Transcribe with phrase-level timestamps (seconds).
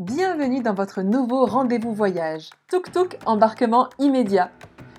[0.00, 2.50] Bienvenue dans votre nouveau rendez-vous voyage.
[2.66, 4.50] Tuk Tuk embarquement immédiat.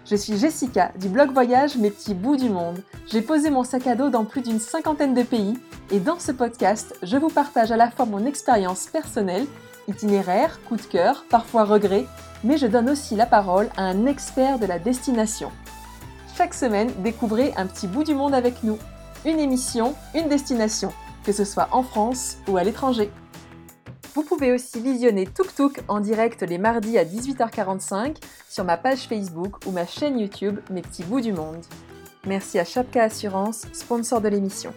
[0.05, 2.81] Je suis Jessica du blog voyage Mes petits bouts du monde.
[3.07, 5.59] J'ai posé mon sac à dos dans plus d'une cinquantaine de pays
[5.91, 9.45] et dans ce podcast, je vous partage à la fois mon expérience personnelle,
[9.89, 12.05] itinéraire, coup de cœur, parfois regret,
[12.45, 15.51] mais je donne aussi la parole à un expert de la destination.
[16.37, 18.77] Chaque semaine, découvrez un petit bout du monde avec nous.
[19.25, 20.93] Une émission, une destination,
[21.25, 23.11] que ce soit en France ou à l'étranger.
[24.15, 28.15] Vous pouvez aussi visionner Tuk Tuk en direct les mardis à 18h45
[28.47, 31.61] sur ma page Facebook ou ma chaîne YouTube Mes petits bouts du monde.
[32.25, 34.73] Merci à Chapka Assurance, sponsor de l'émission.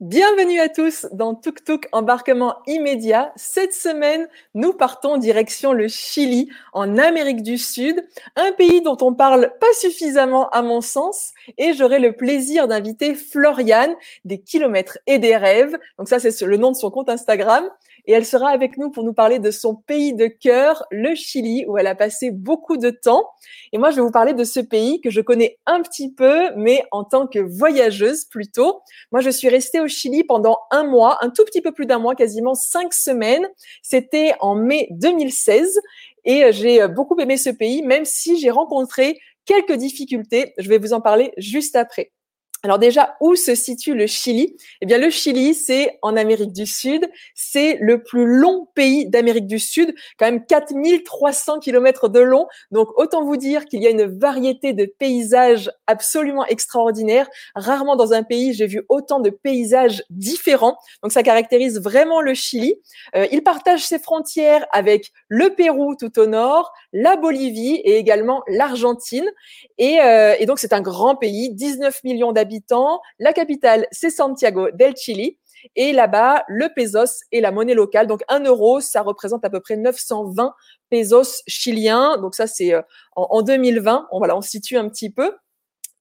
[0.00, 3.32] Bienvenue à tous dans Tuk Tuk embarquement immédiat.
[3.34, 9.14] Cette semaine, nous partons direction le Chili, en Amérique du Sud, un pays dont on
[9.14, 13.94] parle pas suffisamment à mon sens, et j'aurai le plaisir d'inviter Floriane
[14.26, 15.78] des kilomètres et des rêves.
[15.96, 17.66] Donc ça, c'est le nom de son compte Instagram
[18.06, 21.64] et elle sera avec nous pour nous parler de son pays de cœur, le Chili,
[21.66, 23.24] où elle a passé beaucoup de temps.
[23.72, 26.54] Et moi, je vais vous parler de ce pays que je connais un petit peu,
[26.56, 28.80] mais en tant que voyageuse plutôt.
[29.10, 31.98] Moi, je suis restée au Chili pendant un mois, un tout petit peu plus d'un
[31.98, 33.46] mois, quasiment cinq semaines.
[33.82, 35.80] C'était en mai 2016
[36.24, 40.54] et j'ai beaucoup aimé ce pays, même si j'ai rencontré quelques difficultés.
[40.58, 42.12] Je vais vous en parler juste après.
[42.62, 44.56] Alors déjà, où se situe le Chili?
[44.80, 47.08] Eh bien, le Chili, c'est en Amérique du Sud.
[47.34, 52.48] C'est le plus long pays d'Amérique du Sud, quand même 4300 kilomètres de long.
[52.70, 57.28] Donc, autant vous dire qu'il y a une variété de paysages absolument extraordinaires.
[57.54, 60.76] Rarement dans un pays, j'ai vu autant de paysages différents.
[61.02, 62.74] Donc, ça caractérise vraiment le Chili.
[63.14, 68.42] Euh, il partage ses frontières avec le Pérou tout au nord, la Bolivie et également
[68.48, 69.30] l'Argentine.
[69.76, 74.70] Et, euh, et donc, c'est un grand pays, 19 millions d'habitants la capitale, c'est Santiago
[74.72, 75.38] del Chili.
[75.74, 78.06] Et là-bas, le pesos est la monnaie locale.
[78.06, 80.54] Donc, un euro, ça représente à peu près 920
[80.90, 82.16] pesos chiliens.
[82.18, 82.82] Donc, ça, c'est euh,
[83.14, 84.08] en, 2020.
[84.10, 85.32] On, voilà, on situe un petit peu.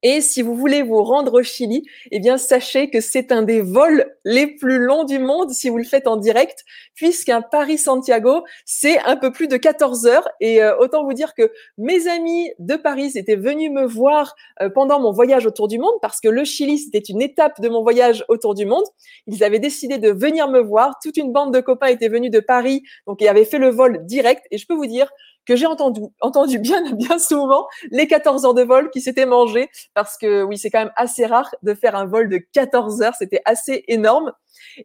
[0.07, 3.59] Et si vous voulez vous rendre au Chili, eh bien, sachez que c'est un des
[3.59, 6.63] vols les plus longs du monde si vous le faites en direct,
[6.93, 10.29] puisqu'un Paris-Santiago, c'est un peu plus de 14 heures.
[10.39, 14.69] Et euh, autant vous dire que mes amis de Paris étaient venus me voir euh,
[14.69, 17.81] pendant mon voyage autour du monde, parce que le Chili, c'était une étape de mon
[17.81, 18.85] voyage autour du monde.
[19.25, 20.99] Ils avaient décidé de venir me voir.
[21.01, 24.05] Toute une bande de copains était venue de Paris, donc ils avaient fait le vol
[24.05, 24.43] direct.
[24.51, 25.09] Et je peux vous dire
[25.45, 29.69] que j'ai entendu, entendu bien, bien souvent les 14 heures de vol qui s'étaient mangées
[29.93, 33.15] parce que oui, c'est quand même assez rare de faire un vol de 14 heures.
[33.17, 34.31] C'était assez énorme.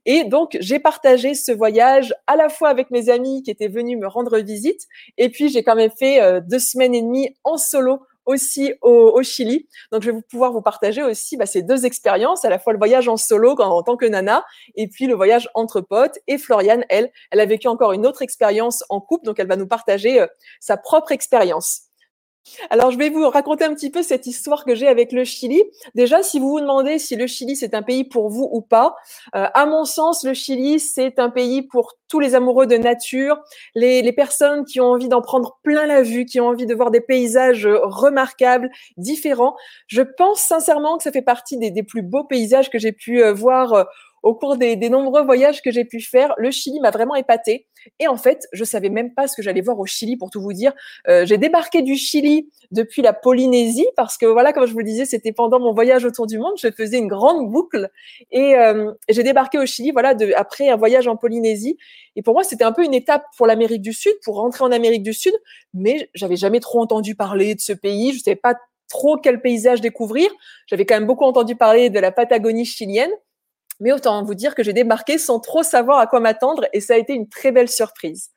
[0.04, 3.98] Et donc, j'ai partagé ce voyage à la fois avec mes amis qui étaient venus
[3.98, 4.82] me rendre visite,
[5.16, 9.22] et puis j'ai quand même fait euh, deux semaines et demie en solo aussi au,
[9.22, 9.68] Chili.
[9.92, 12.78] Donc, je vais pouvoir vous partager aussi bah, ces deux expériences, à la fois le
[12.78, 14.44] voyage en solo en tant que nana,
[14.76, 16.18] et puis le voyage entre potes.
[16.26, 19.56] Et Floriane, elle, elle a vécu encore une autre expérience en couple, donc elle va
[19.56, 20.26] nous partager euh,
[20.60, 21.89] sa propre expérience.
[22.70, 25.62] Alors, je vais vous raconter un petit peu cette histoire que j'ai avec le Chili.
[25.94, 28.96] Déjà, si vous vous demandez si le Chili, c'est un pays pour vous ou pas,
[29.34, 33.38] euh, à mon sens, le Chili, c'est un pays pour tous les amoureux de nature,
[33.74, 36.90] les, personnes qui ont envie d'en prendre plein la vue, qui ont envie de voir
[36.90, 39.56] des paysages remarquables, différents.
[39.86, 43.32] Je pense sincèrement que ça fait partie des, plus beaux paysages que j'ai pu euh,
[43.32, 43.84] voir euh,
[44.22, 47.66] au cours des, nombreux voyages que j'ai pu faire, le Chili m'a vraiment épaté.
[47.98, 50.42] Et en fait, je savais même pas ce que j'allais voir au Chili, pour tout
[50.42, 50.72] vous dire.
[51.08, 54.84] Euh, j'ai débarqué du Chili depuis la Polynésie parce que voilà, comme je vous le
[54.84, 56.54] disais, c'était pendant mon voyage autour du monde.
[56.58, 57.90] Je faisais une grande boucle
[58.30, 61.78] et euh, j'ai débarqué au Chili, voilà, de, après un voyage en Polynésie.
[62.16, 64.72] Et pour moi, c'était un peu une étape pour l'Amérique du Sud, pour rentrer en
[64.72, 65.32] Amérique du Sud.
[65.72, 68.12] Mais j'avais jamais trop entendu parler de ce pays.
[68.12, 68.56] Je savais pas
[68.90, 70.28] trop quel paysage découvrir.
[70.66, 73.10] J'avais quand même beaucoup entendu parler de la Patagonie chilienne.
[73.80, 76.94] Mais autant vous dire que j'ai débarqué sans trop savoir à quoi m'attendre et ça
[76.94, 78.30] a été une très belle surprise.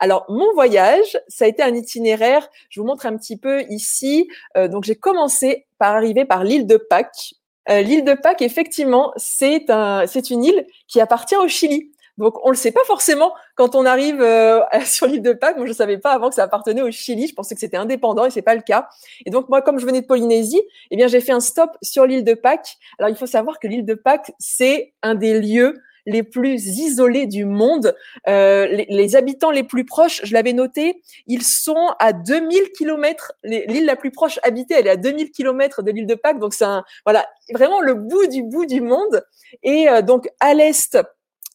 [0.00, 2.48] Alors, mon voyage, ça a été un itinéraire.
[2.70, 4.28] Je vous montre un petit peu ici.
[4.56, 7.34] Euh, donc, j'ai commencé par arriver par l'île de Pâques.
[7.68, 11.90] Euh, l'île de Pâques, effectivement, c'est un, c'est une île qui appartient au Chili.
[12.18, 15.56] Donc, on le sait pas forcément quand on arrive euh, sur l'île de Pâques.
[15.56, 17.26] Moi, je savais pas avant que ça appartenait au Chili.
[17.28, 18.88] Je pensais que c'était indépendant et c'est pas le cas.
[19.24, 20.60] Et donc, moi, comme je venais de Polynésie,
[20.90, 22.76] eh bien, j'ai fait un stop sur l'île de Pâques.
[22.98, 27.26] Alors, il faut savoir que l'île de Pâques, c'est un des lieux les plus isolés
[27.26, 27.94] du monde.
[28.28, 33.32] Euh, les, les, habitants les plus proches, je l'avais noté, ils sont à 2000 kilomètres.
[33.44, 36.38] L'île la plus proche habitée, elle est à 2000 kilomètres de l'île de Pâques.
[36.38, 36.64] Donc, c'est
[37.04, 39.22] voilà, vraiment le bout du bout du monde.
[39.62, 40.98] Et euh, donc, à l'est,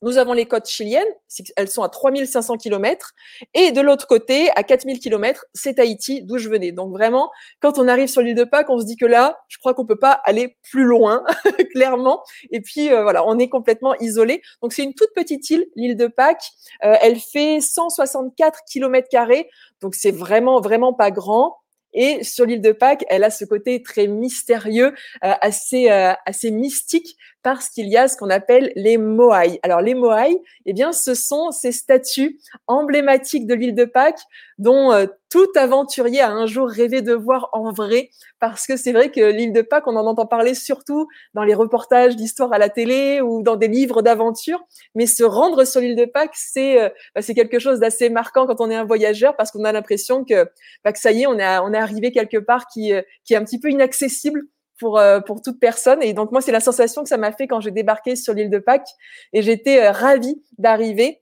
[0.03, 1.07] nous avons les côtes chiliennes,
[1.55, 3.13] elles sont à 3500 km.
[3.53, 6.73] Et de l'autre côté, à 4000 km, c'est Haïti, d'où je venais.
[6.73, 9.57] Donc vraiment, quand on arrive sur l'île de Pâques, on se dit que là, je
[9.57, 11.23] crois qu'on peut pas aller plus loin,
[11.71, 12.21] clairement.
[12.51, 14.41] Et puis euh, voilà, on est complètement isolé.
[14.61, 16.51] Donc c'est une toute petite île, l'île de Pâques.
[16.83, 19.49] Euh, elle fait 164 km carrés.
[19.79, 21.57] Donc c'est vraiment, vraiment pas grand.
[21.93, 27.15] Et sur l'île de Pâques, elle a ce côté très mystérieux, euh, assez, assez mystique,
[27.43, 29.59] parce qu'il y a ce qu'on appelle les moai.
[29.63, 34.21] Alors les moai, eh bien, ce sont ces statues emblématiques de l'île de Pâques
[34.57, 38.09] dont euh, tout aventurier a un jour rêvé de voir en vrai,
[38.39, 41.53] parce que c'est vrai que l'île de Pâques, on en entend parler surtout dans les
[41.53, 44.63] reportages d'histoire à la télé ou dans des livres d'aventure,
[44.95, 48.47] mais se rendre sur l'île de Pâques, c'est euh, bah, c'est quelque chose d'assez marquant
[48.47, 50.49] quand on est un voyageur, parce qu'on a l'impression que,
[50.83, 53.33] bah, que ça y est, on est, on est arrivé quelque part qui, euh, qui
[53.33, 54.43] est un petit peu inaccessible
[54.79, 56.01] pour, euh, pour toute personne.
[56.01, 58.49] Et donc, moi, c'est la sensation que ça m'a fait quand j'ai débarqué sur l'île
[58.49, 58.89] de Pâques.
[59.33, 61.19] Et j'étais euh, ravie d'arriver.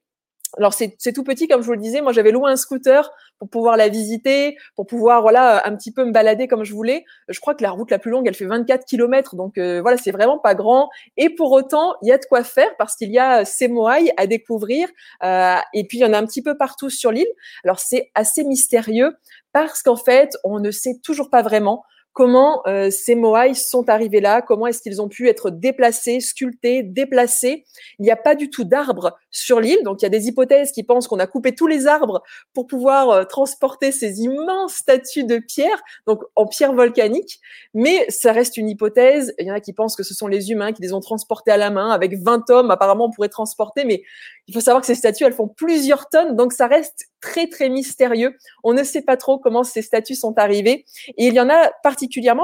[0.57, 2.01] Alors, c'est tout petit, comme je vous le disais.
[2.01, 3.09] Moi, j'avais loué un scooter
[3.39, 7.06] pour pouvoir la visiter, pour pouvoir, voilà, un petit peu me balader comme je voulais.
[7.30, 9.38] Je crois que la route la plus longue, elle fait 24 km.
[9.38, 10.89] Donc, euh, voilà, c'est vraiment pas grand.
[11.15, 14.12] Et pour autant, il y a de quoi faire parce qu'il y a ces moailles
[14.18, 14.89] à découvrir.
[15.24, 17.31] et puis, il y en a un petit peu partout sur l'île.
[17.63, 19.15] Alors, c'est assez mystérieux
[19.54, 24.19] parce qu'en fait, on ne sait toujours pas vraiment comment euh, ces moailles sont arrivés
[24.19, 27.63] là, comment est-ce qu'ils ont pu être déplacés, sculptés, déplacés.
[28.00, 30.72] Il n'y a pas du tout d'arbres sur l'île, donc il y a des hypothèses
[30.72, 32.22] qui pensent qu'on a coupé tous les arbres
[32.54, 37.40] pour pouvoir euh, transporter ces immenses statues de pierre, donc en pierre volcanique,
[37.74, 39.34] mais ça reste une hypothèse.
[39.40, 41.52] Il y en a qui pensent que ce sont les humains qui les ont transportés
[41.52, 44.04] à la main avec 20 hommes, apparemment on pourrait transporter, mais
[44.48, 47.69] il faut savoir que ces statues, elles font plusieurs tonnes, donc ça reste très très
[47.69, 48.36] mystérieux.
[48.64, 50.86] On ne sait pas trop comment ces statues sont arrivées.
[51.18, 51.72] Et il y en a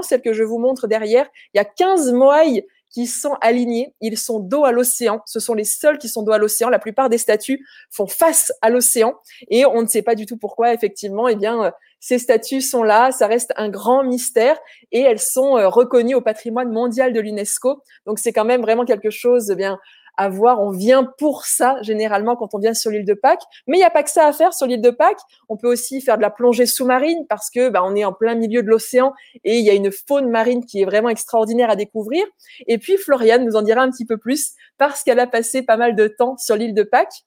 [0.02, 1.28] celle que je vous montre derrière.
[1.54, 3.94] Il y a 15 moailles qui sont alignés.
[4.02, 5.22] Ils sont dos à l'océan.
[5.26, 6.70] Ce sont les seuls qui sont dos à l'océan.
[6.70, 9.16] La plupart des statues font face à l'océan
[9.50, 10.74] et on ne sait pas du tout pourquoi.
[10.74, 13.12] Effectivement, eh bien, euh, ces statues sont là.
[13.12, 14.58] Ça reste un grand mystère
[14.92, 17.84] et elles sont euh, reconnues au patrimoine mondial de l'UNESCO.
[18.06, 19.80] Donc c'est quand même vraiment quelque chose, eh bien,
[20.18, 20.62] à voir.
[20.62, 23.44] On vient pour ça généralement quand on vient sur l'île de Pâques.
[23.68, 25.22] Mais il n'y a pas que ça à faire sur l'île de Pâques.
[25.50, 28.36] On peut aussi faire de la plongée sous-marine parce que bah, on est en plein
[28.36, 31.76] milieu de l'océan et il y a une faune marine qui est vraiment extraordinaire à
[31.76, 32.26] découvrir.
[32.68, 35.78] Et puis Floriane nous en dira un petit peu plus parce qu'elle a passé pas
[35.78, 37.24] mal de temps sur l'île de Pâques.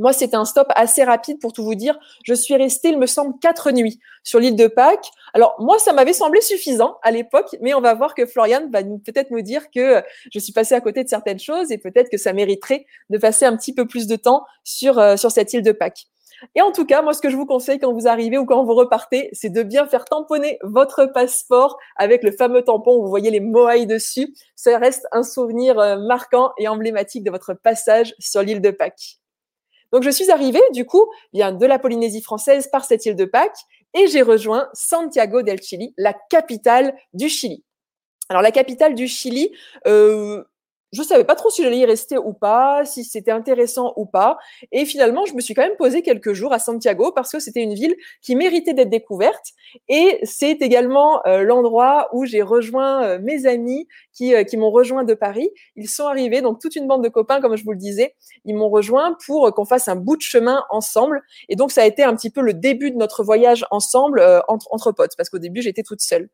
[0.00, 1.98] Moi, c'était un stop assez rapide pour tout vous dire.
[2.24, 5.10] Je suis restée, il me semble, quatre nuits sur l'île de Pâques.
[5.34, 8.82] Alors, moi, ça m'avait semblé suffisant à l'époque, mais on va voir que Florian va
[8.82, 10.02] peut-être nous dire que
[10.32, 13.44] je suis passée à côté de certaines choses et peut-être que ça mériterait de passer
[13.44, 16.06] un petit peu plus de temps sur, euh, sur cette île de Pâques.
[16.54, 18.64] Et en tout cas, moi, ce que je vous conseille quand vous arrivez ou quand
[18.64, 23.10] vous repartez, c'est de bien faire tamponner votre passeport avec le fameux tampon où vous
[23.10, 24.34] voyez les moailles dessus.
[24.56, 29.19] Ça reste un souvenir euh, marquant et emblématique de votre passage sur l'île de Pâques.
[29.92, 33.24] Donc je suis arrivée du coup bien de la Polynésie française par cette île de
[33.24, 33.64] Pâques
[33.94, 37.64] et j'ai rejoint Santiago del Chili, la capitale du Chili.
[38.28, 39.50] Alors la capitale du Chili,
[39.86, 40.44] euh,
[40.92, 44.38] je savais pas trop si j'allais y rester ou pas, si c'était intéressant ou pas.
[44.72, 47.62] Et finalement, je me suis quand même posé quelques jours à Santiago parce que c'était
[47.62, 49.52] une ville qui méritait d'être découverte.
[49.88, 54.70] Et c'est également euh, l'endroit où j'ai rejoint euh, mes amis qui, euh, qui m'ont
[54.70, 55.50] rejoint de Paris.
[55.76, 58.56] Ils sont arrivés, donc toute une bande de copains, comme je vous le disais, ils
[58.56, 61.22] m'ont rejoint pour qu'on fasse un bout de chemin ensemble.
[61.48, 64.92] Et donc, ça a été un petit peu le début de notre voyage ensemble entre
[64.92, 66.28] potes parce qu'au début, j'étais toute seule.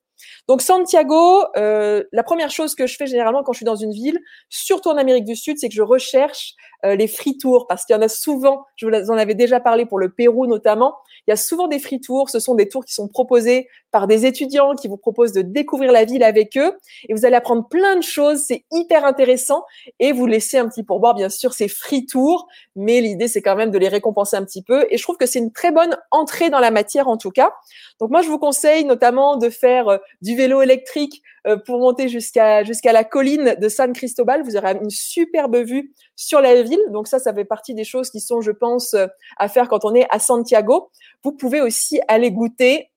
[0.49, 3.93] Donc Santiago, euh, la première chose que je fais généralement quand je suis dans une
[3.93, 4.19] ville,
[4.49, 6.55] surtout en Amérique du Sud, c'est que je recherche
[6.85, 9.87] les free tours parce qu'il y en a souvent, je vous en avais déjà parlé
[9.87, 10.97] pour le Pérou notamment,
[11.27, 14.07] il y a souvent des free tours, ce sont des tours qui sont proposés par
[14.07, 16.77] des étudiants qui vous proposent de découvrir la ville avec eux
[17.09, 19.65] et vous allez apprendre plein de choses, c'est hyper intéressant
[19.99, 23.57] et vous laissez un petit pourboire bien sûr ces free tours, mais l'idée c'est quand
[23.57, 25.97] même de les récompenser un petit peu et je trouve que c'est une très bonne
[26.11, 27.53] entrée dans la matière en tout cas.
[28.01, 32.09] Donc moi je vous conseille notamment de faire euh, du vélo électrique euh, pour monter
[32.09, 34.43] jusqu'à jusqu'à la colline de San Cristobal.
[34.43, 36.83] Vous aurez une superbe vue sur la ville.
[36.91, 39.85] Donc ça, ça fait partie des choses qui sont, je pense, euh, à faire quand
[39.85, 40.91] on est à Santiago.
[41.23, 42.91] Vous pouvez aussi aller goûter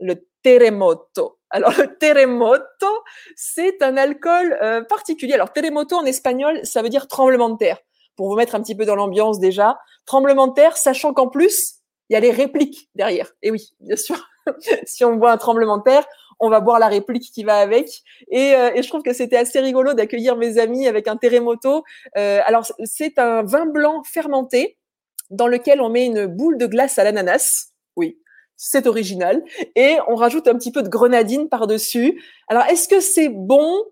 [0.00, 1.38] le terremoto.
[1.50, 2.86] Alors le terremoto,
[3.34, 5.34] c'est un alcool euh, particulier.
[5.34, 7.78] Alors terremoto en espagnol, ça veut dire tremblement de terre.
[8.16, 11.76] Pour vous mettre un petit peu dans l'ambiance déjà, tremblement de terre, sachant qu'en plus,
[12.08, 13.32] il y a les répliques derrière.
[13.42, 14.28] Et oui, bien sûr,
[14.86, 16.06] si on voit un tremblement de terre,
[16.40, 18.02] on va boire la réplique qui va avec.
[18.30, 21.84] Et, euh, et je trouve que c'était assez rigolo d'accueillir mes amis avec un terremoto.
[22.16, 24.76] Euh, alors, c'est un vin blanc fermenté
[25.30, 27.72] dans lequel on met une boule de glace à l'ananas.
[27.96, 28.18] Oui,
[28.56, 29.42] c'est original.
[29.74, 32.22] Et on rajoute un petit peu de grenadine par-dessus.
[32.48, 33.82] Alors, est-ce que c'est bon?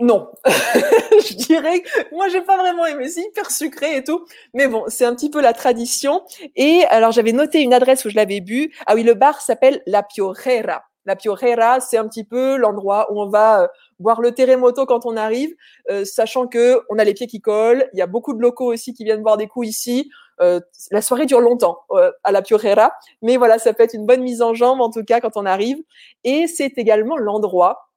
[0.00, 4.24] Non, je dirais moi j'ai pas vraiment aimé, c'est hyper sucré et tout,
[4.54, 6.22] mais bon, c'est un petit peu la tradition.
[6.54, 8.72] Et alors j'avais noté une adresse où je l'avais bu.
[8.86, 10.87] Ah oui, le bar s'appelle La Piorera.
[11.08, 15.06] La Piorera, c'est un petit peu l'endroit où on va euh, boire le terremoto quand
[15.06, 15.54] on arrive,
[15.90, 17.88] euh, sachant que on a les pieds qui collent.
[17.94, 20.10] Il y a beaucoup de locaux aussi qui viennent boire des coups ici.
[20.42, 20.60] Euh,
[20.90, 21.80] la soirée dure longtemps
[22.22, 25.02] à la Piorera, mais voilà, ça peut être une bonne mise en jambe en tout
[25.02, 25.78] cas quand on arrive.
[26.24, 27.88] Et c'est également l'endroit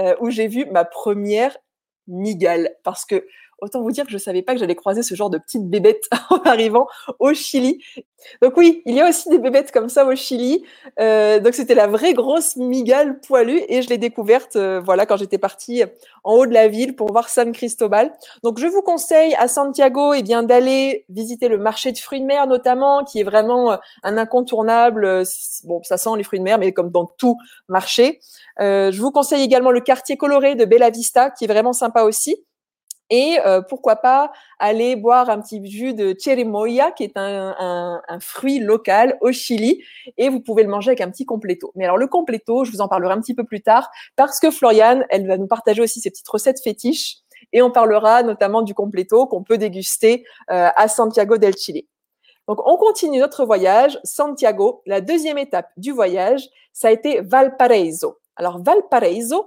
[0.00, 1.56] euh, où j'ai vu ma première
[2.08, 2.74] migale.
[2.82, 3.24] Parce que
[3.60, 5.68] autant vous dire que je ne savais pas que j'allais croiser ce genre de petites
[5.68, 6.86] bébêtes en arrivant
[7.18, 7.82] au Chili.
[8.42, 10.64] Donc oui, il y a aussi des bébêtes comme ça au Chili.
[10.98, 15.16] Euh, donc c'était la vraie grosse migale poilue et je l'ai découverte euh, voilà quand
[15.16, 15.82] j'étais partie
[16.24, 18.12] en haut de la ville pour voir San Cristobal.
[18.42, 22.26] Donc je vous conseille à Santiago eh bien d'aller visiter le marché de fruits de
[22.26, 25.24] mer notamment qui est vraiment un incontournable.
[25.64, 27.38] Bon, ça sent les fruits de mer mais comme dans tout
[27.68, 28.20] marché.
[28.60, 32.02] Euh, je vous conseille également le quartier coloré de Bella Vista, qui est vraiment sympa
[32.02, 32.44] aussi.
[33.10, 38.60] Et euh, pourquoi pas aller boire un petit jus de cherimoya, qui est un, fruit
[38.60, 39.82] local au Chili,
[40.16, 41.72] et vous pouvez le manger avec un petit completo.
[41.74, 44.50] Mais alors le completo, je vous en parlerai un petit peu plus tard, parce que
[44.50, 47.16] Floriane, elle va nous partager aussi ses petites recettes fétiches,
[47.52, 51.82] et on parlera notamment du completo qu'on peut déguster euh, à Santiago del Chile.
[52.46, 54.82] Donc on continue notre voyage, Santiago.
[54.86, 58.18] La deuxième étape du voyage, ça a été Valparaiso.
[58.36, 59.46] Alors Valparaiso,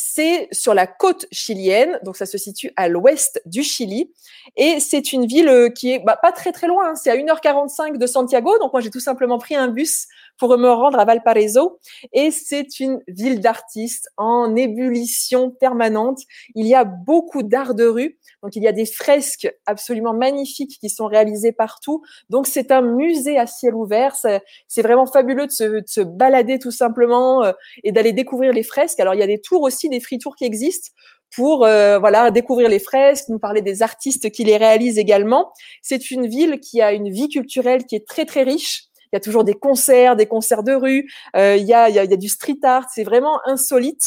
[0.00, 4.12] c'est sur la côte chilienne, donc ça se situe à l'ouest du Chili,
[4.56, 6.94] et c'est une ville euh, qui est bah, pas très très loin, hein.
[6.94, 10.06] c'est à 1h45 de Santiago, donc moi j'ai tout simplement pris un bus
[10.38, 11.80] pour me rendre à Valparaiso,
[12.12, 16.20] et c'est une ville d'artistes en ébullition permanente.
[16.54, 20.78] Il y a beaucoup d'art de rue, donc il y a des fresques absolument magnifiques
[20.80, 22.02] qui sont réalisées partout.
[22.30, 24.14] Donc c'est un musée à ciel ouvert.
[24.14, 27.52] C'est vraiment fabuleux de se, balader tout simplement euh,
[27.82, 29.00] et d'aller découvrir les fresques.
[29.00, 30.90] Alors il y a des tours aussi, des free tours qui existent
[31.34, 35.52] pour euh, voilà découvrir les fresques, nous parler des artistes qui les réalisent également.
[35.82, 38.84] C'est une ville qui a une vie culturelle qui est très très riche.
[39.12, 41.08] Il y a toujours des concerts, des concerts de rue.
[41.36, 42.86] Euh, il, y a, il y a du street art.
[42.94, 44.02] C'est vraiment insolite.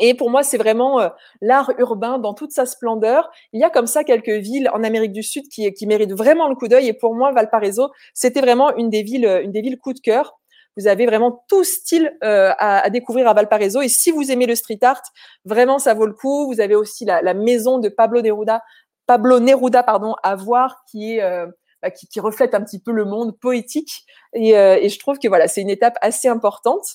[0.00, 1.08] Et pour moi, c'est vraiment euh,
[1.40, 3.30] l'art urbain dans toute sa splendeur.
[3.52, 6.48] Il y a comme ça quelques villes en Amérique du Sud qui, qui méritent vraiment
[6.48, 6.88] le coup d'œil.
[6.88, 10.38] Et pour moi, Valparaiso, c'était vraiment une des villes, une des villes coup de cœur.
[10.76, 13.80] Vous avez vraiment tout style euh, à, à, découvrir à Valparaiso.
[13.80, 15.02] Et si vous aimez le street art,
[15.44, 16.46] vraiment, ça vaut le coup.
[16.46, 18.62] Vous avez aussi la, la maison de Pablo Neruda,
[19.06, 21.46] Pablo Neruda, pardon, à voir, qui est euh,
[21.82, 24.04] bah, qui, qui, reflète un petit peu le monde poétique.
[24.34, 26.86] Et, et je trouve que voilà, c'est une étape assez importante.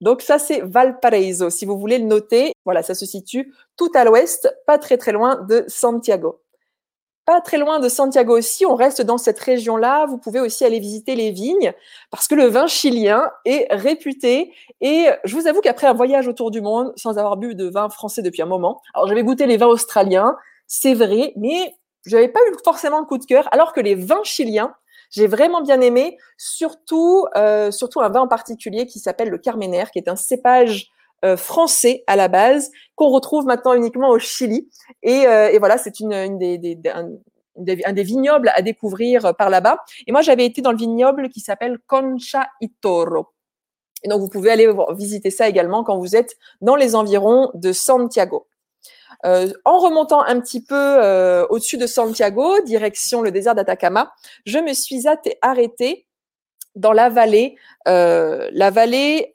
[0.00, 1.50] Donc ça, c'est Valparaiso.
[1.50, 5.12] Si vous voulez le noter, voilà, ça se situe tout à l'ouest, pas très très
[5.12, 6.43] loin de Santiago.
[7.26, 10.04] Pas très loin de Santiago aussi, on reste dans cette région-là.
[10.04, 11.72] Vous pouvez aussi aller visiter les vignes
[12.10, 14.52] parce que le vin chilien est réputé.
[14.82, 17.88] Et je vous avoue qu'après un voyage autour du monde, sans avoir bu de vin
[17.88, 22.28] français depuis un moment, alors j'avais goûté les vins australiens, c'est vrai, mais je n'avais
[22.28, 24.74] pas eu forcément le coup de cœur, alors que les vins chiliens,
[25.10, 29.84] j'ai vraiment bien aimé, surtout, euh, surtout un vin en particulier qui s'appelle le Carmener,
[29.92, 30.90] qui est un cépage
[31.24, 34.68] euh, français à la base, qu'on retrouve maintenant uniquement au Chili.
[35.02, 39.78] Et, euh, voilà, c'est une, des, un, des vignobles à découvrir par là-bas.
[40.06, 43.28] Et moi, j'avais été dans le vignoble qui s'appelle Concha y Toro.
[44.02, 47.72] Et donc, vous pouvez aller visiter ça également quand vous êtes dans les environs de
[47.72, 48.46] Santiago.
[49.24, 54.12] Euh, en remontant un petit peu euh, au-dessus de Santiago, direction le désert d'Atacama,
[54.44, 55.04] je me suis
[55.40, 56.06] arrêtée
[56.74, 57.56] dans la vallée,
[57.88, 59.32] euh, la vallée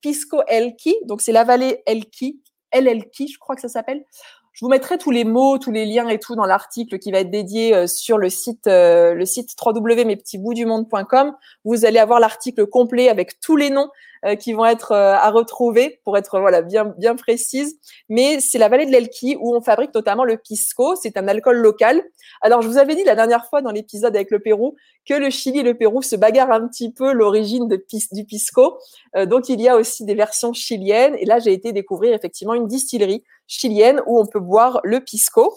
[0.00, 0.94] Pisco Elqui.
[1.04, 4.04] Donc c'est la vallée Elqui, El Elqui, je crois que ça s'appelle.
[4.52, 7.18] Je vous mettrai tous les mots, tous les liens et tout dans l'article qui va
[7.18, 11.32] être dédié sur le site, le site www.mespetsboutsdumonde.com.
[11.64, 13.88] Vous allez avoir l'article complet avec tous les noms euh,
[14.36, 17.78] qui vont être euh, à retrouver pour être voilà bien bien précise.
[18.08, 20.94] Mais c'est la vallée de l'Elqui où on fabrique notamment le pisco.
[20.96, 22.02] C'est un alcool local.
[22.40, 24.76] Alors je vous avais dit la dernière fois dans l'épisode avec le Pérou
[25.06, 28.78] que le Chili et le Pérou se bagarrent un petit peu l'origine du pisco.
[29.16, 31.16] Euh, donc il y a aussi des versions chiliennes.
[31.18, 35.54] Et là j'ai été découvrir effectivement une distillerie chilienne où on peut boire le pisco.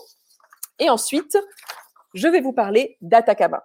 [0.80, 1.38] Et ensuite,
[2.14, 3.64] je vais vous parler d'Atacama.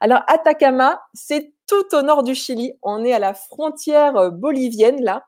[0.00, 2.72] Alors Atacama, c'est tout au nord du Chili.
[2.82, 5.26] On est à la frontière euh, bolivienne là.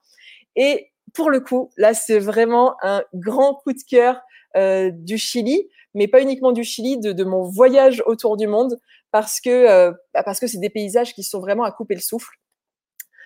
[0.57, 4.21] Et pour le coup, là, c'est vraiment un grand coup de cœur
[4.57, 8.79] euh, du Chili, mais pas uniquement du Chili, de, mon voyage autour du monde,
[9.13, 12.01] parce que euh, bah, parce que c'est des paysages qui sont vraiment à couper le
[12.01, 12.35] souffle.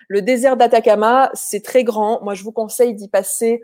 [0.07, 2.21] Le désert d'Atacama, c'est très grand.
[2.23, 3.61] Moi, je vous conseille d'y passer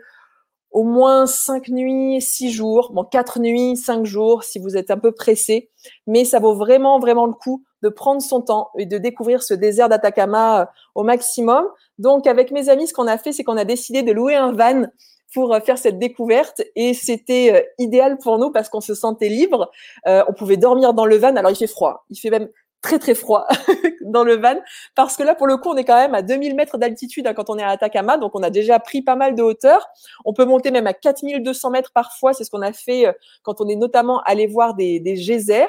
[0.72, 4.98] au moins cinq nuits, six jours, bon quatre nuits, cinq jours si vous êtes un
[4.98, 5.70] peu pressé,
[6.06, 9.54] mais ça vaut vraiment vraiment le coup de prendre son temps et de découvrir ce
[9.54, 11.64] désert d'Atacama euh, au maximum.
[11.98, 14.52] Donc avec mes amis, ce qu'on a fait, c'est qu'on a décidé de louer un
[14.52, 14.86] van
[15.34, 16.62] pour faire cette découverte.
[16.76, 19.70] Et c'était idéal pour nous parce qu'on se sentait libre.
[20.04, 21.34] on pouvait dormir dans le van.
[21.36, 22.48] Alors il fait froid, il fait même
[22.82, 23.46] très très froid
[24.02, 24.60] dans le van.
[24.94, 27.32] Parce que là pour le coup on est quand même à 2000 mètres d'altitude hein,
[27.32, 28.18] quand on est à Atacama.
[28.18, 29.86] Donc on a déjà pris pas mal de hauteur.
[30.24, 33.12] On peut monter même à 4200 mètres parfois c'est ce qu'on a fait euh,
[33.42, 35.68] quand on est notamment allé voir des, des geysers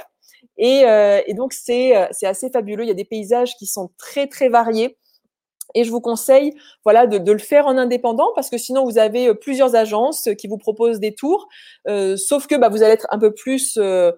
[0.57, 3.65] et, euh, et donc c'est euh, c'est assez fabuleux il y a des paysages qui
[3.65, 4.97] sont très très variés
[5.75, 8.97] et je vous conseille, voilà, de, de, le faire en indépendant parce que sinon vous
[8.97, 11.47] avez euh, plusieurs agences qui vous proposent des tours,
[11.87, 14.11] euh, sauf que bah, vous allez être un peu plus, euh,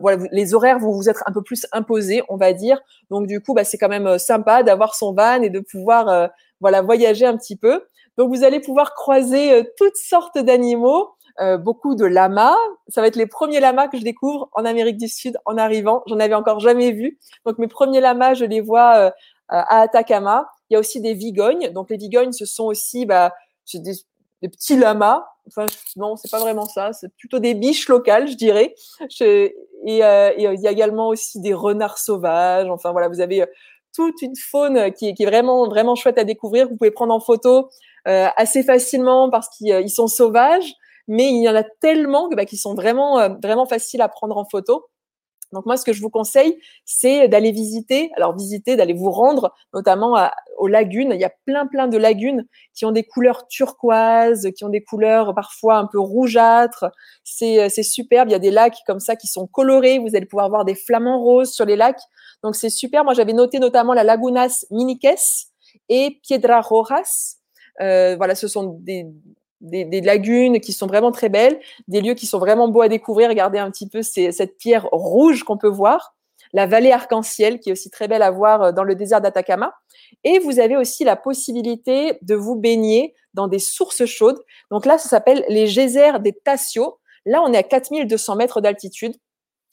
[0.00, 2.80] voilà, les horaires vont vous être un peu plus imposés, on va dire.
[3.10, 6.08] Donc du coup, bah, c'est quand même euh, sympa d'avoir son van et de pouvoir,
[6.08, 6.26] euh,
[6.60, 7.84] voilà, voyager un petit peu.
[8.16, 11.10] Donc vous allez pouvoir croiser toutes sortes d'animaux.
[11.58, 12.56] Beaucoup de lamas.
[12.88, 16.02] Ça va être les premiers lamas que je découvre en Amérique du Sud en arrivant.
[16.06, 17.18] J'en avais encore jamais vu.
[17.46, 19.12] Donc mes premiers lamas, je les vois
[19.48, 20.48] à Atacama.
[20.68, 21.70] Il y a aussi des vigognes.
[21.72, 23.32] Donc les vigognes, ce sont aussi bah,
[23.72, 23.92] des,
[24.42, 25.26] des, petits lamas.
[25.46, 25.66] Enfin,
[25.96, 26.92] non, c'est pas vraiment ça.
[26.92, 28.74] C'est plutôt des biches locales, je dirais.
[29.08, 29.50] Je,
[29.86, 32.68] et, euh, il y a également aussi des renards sauvages.
[32.68, 33.46] Enfin voilà, vous avez euh,
[33.94, 36.68] toute une faune qui est, vraiment vraiment chouette à découvrir.
[36.68, 37.68] Vous pouvez prendre en photo
[38.06, 40.74] euh, assez facilement parce qu'ils euh, sont sauvages,
[41.08, 44.36] mais il y en a tellement bah, qui sont vraiment euh, vraiment faciles à prendre
[44.36, 44.86] en photo.
[45.52, 48.10] Donc moi, ce que je vous conseille, c'est d'aller visiter.
[48.16, 51.12] Alors visiter, d'aller vous rendre, notamment aux lagunes.
[51.14, 54.82] Il y a plein plein de lagunes qui ont des couleurs turquoises, qui ont des
[54.82, 56.86] couleurs parfois un peu rougeâtres.
[57.24, 58.28] C'est c'est superbe.
[58.28, 59.98] Il y a des lacs comme ça qui sont colorés.
[59.98, 62.02] Vous allez pouvoir voir des flamants roses sur les lacs.
[62.42, 63.04] Donc c'est super.
[63.04, 65.06] Moi, j'avais noté notamment la Lagunas Miniques
[65.88, 67.36] et Piedra Rojas.
[67.80, 69.06] Euh, voilà, ce sont des,
[69.60, 72.88] des, des, lagunes qui sont vraiment très belles, des lieux qui sont vraiment beaux à
[72.88, 73.28] découvrir.
[73.28, 76.14] Regardez un petit peu ces, cette pierre rouge qu'on peut voir,
[76.52, 79.74] la vallée arc-en-ciel qui est aussi très belle à voir euh, dans le désert d'Atacama.
[80.24, 84.42] Et vous avez aussi la possibilité de vous baigner dans des sources chaudes.
[84.70, 86.98] Donc là, ça s'appelle les geysers des Tassio.
[87.26, 89.14] Là, on est à 4200 mètres d'altitude.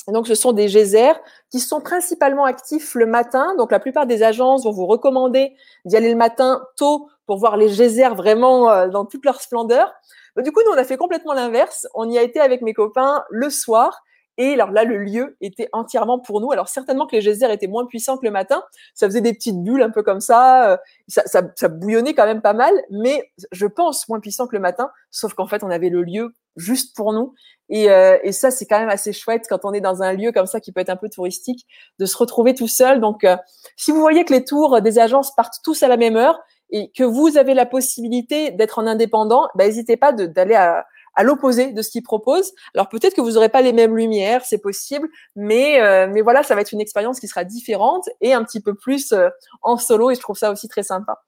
[0.07, 1.19] donc, ce sont des geysers
[1.51, 3.55] qui sont principalement actifs le matin.
[3.57, 7.57] Donc, la plupart des agences vont vous recommander d'y aller le matin tôt pour voir
[7.57, 9.93] les geysers vraiment euh, dans toute leur splendeur.
[10.35, 11.87] Bah, du coup, nous, on a fait complètement l'inverse.
[11.93, 14.01] On y a été avec mes copains le soir.
[14.37, 16.51] Et alors là, le lieu était entièrement pour nous.
[16.51, 18.63] Alors certainement que les geysers étaient moins puissants que le matin.
[18.93, 20.71] Ça faisait des petites bulles un peu comme ça.
[20.71, 24.55] Euh, ça, ça, ça bouillonnait quand même pas mal, mais je pense moins puissant que
[24.55, 24.91] le matin.
[25.09, 27.33] Sauf qu'en fait, on avait le lieu juste pour nous.
[27.69, 30.31] Et, euh, et ça, c'est quand même assez chouette quand on est dans un lieu
[30.31, 31.65] comme ça qui peut être un peu touristique,
[31.99, 32.99] de se retrouver tout seul.
[32.99, 33.37] Donc, euh,
[33.75, 36.91] si vous voyez que les tours des agences partent tous à la même heure, et
[36.91, 41.71] que vous avez la possibilité d'être en indépendant, bah, n'hésitez pas d'aller à, à l'opposé
[41.71, 42.53] de ce qu'ils proposent.
[42.73, 46.43] Alors peut-être que vous n'aurez pas les mêmes lumières, c'est possible, mais euh, mais voilà,
[46.43, 49.29] ça va être une expérience qui sera différente et un petit peu plus euh,
[49.61, 51.21] en solo et je trouve ça aussi très sympa.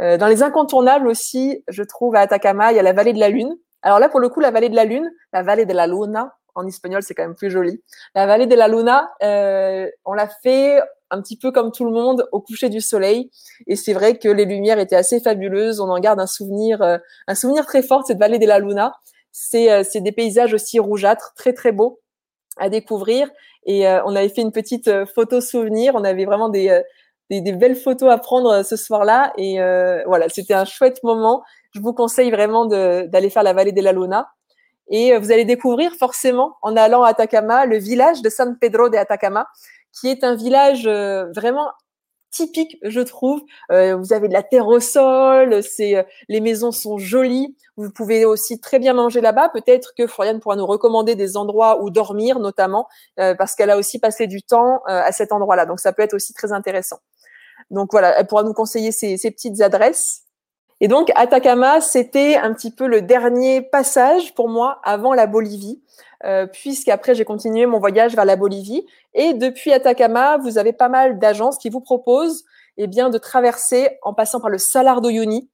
[0.00, 3.20] Euh, dans les incontournables aussi, je trouve à Atacama, il y a la vallée de
[3.20, 3.54] la Lune.
[3.82, 6.34] Alors là, pour le coup, la vallée de la Lune, la vallée de la Luna,
[6.54, 7.82] en espagnol, c'est quand même plus joli.
[8.14, 10.80] La vallée de la Luna, euh, on l'a fait
[11.12, 13.30] un petit peu comme tout le monde au coucher du soleil.
[13.66, 15.78] Et c'est vrai que les lumières étaient assez fabuleuses.
[15.78, 18.58] On en garde un souvenir, euh, un souvenir très fort de cette vallée de la
[18.58, 18.94] Luna.
[19.30, 22.00] C'est, euh, des paysages aussi rougeâtres, très très beaux
[22.56, 23.30] à découvrir.
[23.66, 25.94] Et euh, on avait fait une petite photo souvenir.
[25.94, 26.80] On avait vraiment des,
[27.30, 29.32] des, des belles photos à prendre ce soir-là.
[29.36, 29.58] Et
[30.06, 31.42] voilà, c'était un chouette moment.
[31.74, 34.28] Je vous conseille vraiment d'aller faire la vallée de la Luna.
[34.88, 38.96] Et vous allez découvrir forcément en allant à Atacama le village de San Pedro de
[38.96, 39.46] Atacama,
[39.92, 41.70] qui est un village euh, vraiment
[42.30, 43.42] typique, je trouve.
[43.70, 47.54] Euh, vous avez de la terre au sol, c'est euh, les maisons sont jolies.
[47.76, 49.50] Vous pouvez aussi très bien manger là-bas.
[49.50, 53.98] Peut-être que Floriane pourra nous recommander des endroits où dormir, notamment parce qu'elle a aussi
[53.98, 55.64] passé du temps à cet endroit-là.
[55.64, 56.98] Donc ça peut être aussi très intéressant.
[57.70, 60.21] Donc voilà, elle pourra nous conseiller ces, ces petites adresses.
[60.82, 65.80] Et donc Atacama, c'était un petit peu le dernier passage pour moi avant la Bolivie.
[66.24, 68.84] Euh, puisqu'après j'ai continué mon voyage vers la Bolivie.
[69.14, 72.44] Et depuis Atacama, vous avez pas mal d'agences qui vous proposent
[72.78, 75.48] eh bien, de traverser en passant par le Salar d'Uyuni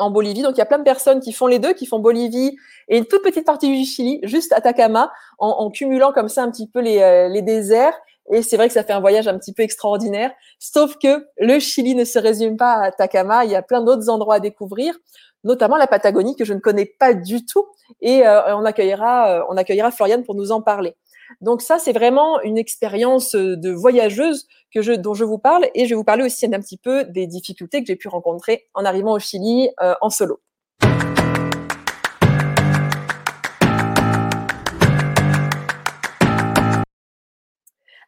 [0.00, 0.42] en Bolivie.
[0.42, 2.56] Donc il y a plein de personnes qui font les deux, qui font Bolivie
[2.88, 6.50] et une toute petite partie du Chili, juste Atacama, en, en cumulant comme ça un
[6.50, 7.96] petit peu les, euh, les déserts.
[8.32, 10.32] Et c'est vrai que ça fait un voyage un petit peu extraordinaire.
[10.58, 13.44] Sauf que le Chili ne se résume pas à Atacama.
[13.44, 14.94] Il y a plein d'autres endroits à découvrir
[15.46, 17.66] notamment la Patagonie que je ne connais pas du tout.
[18.02, 20.94] Et euh, on accueillera, euh, on accueillera Floriane pour nous en parler.
[21.40, 25.66] Donc ça, c'est vraiment une expérience euh, de voyageuse que je, dont je vous parle.
[25.74, 28.66] Et je vais vous parler aussi un petit peu des difficultés que j'ai pu rencontrer
[28.74, 30.40] en arrivant au Chili en solo.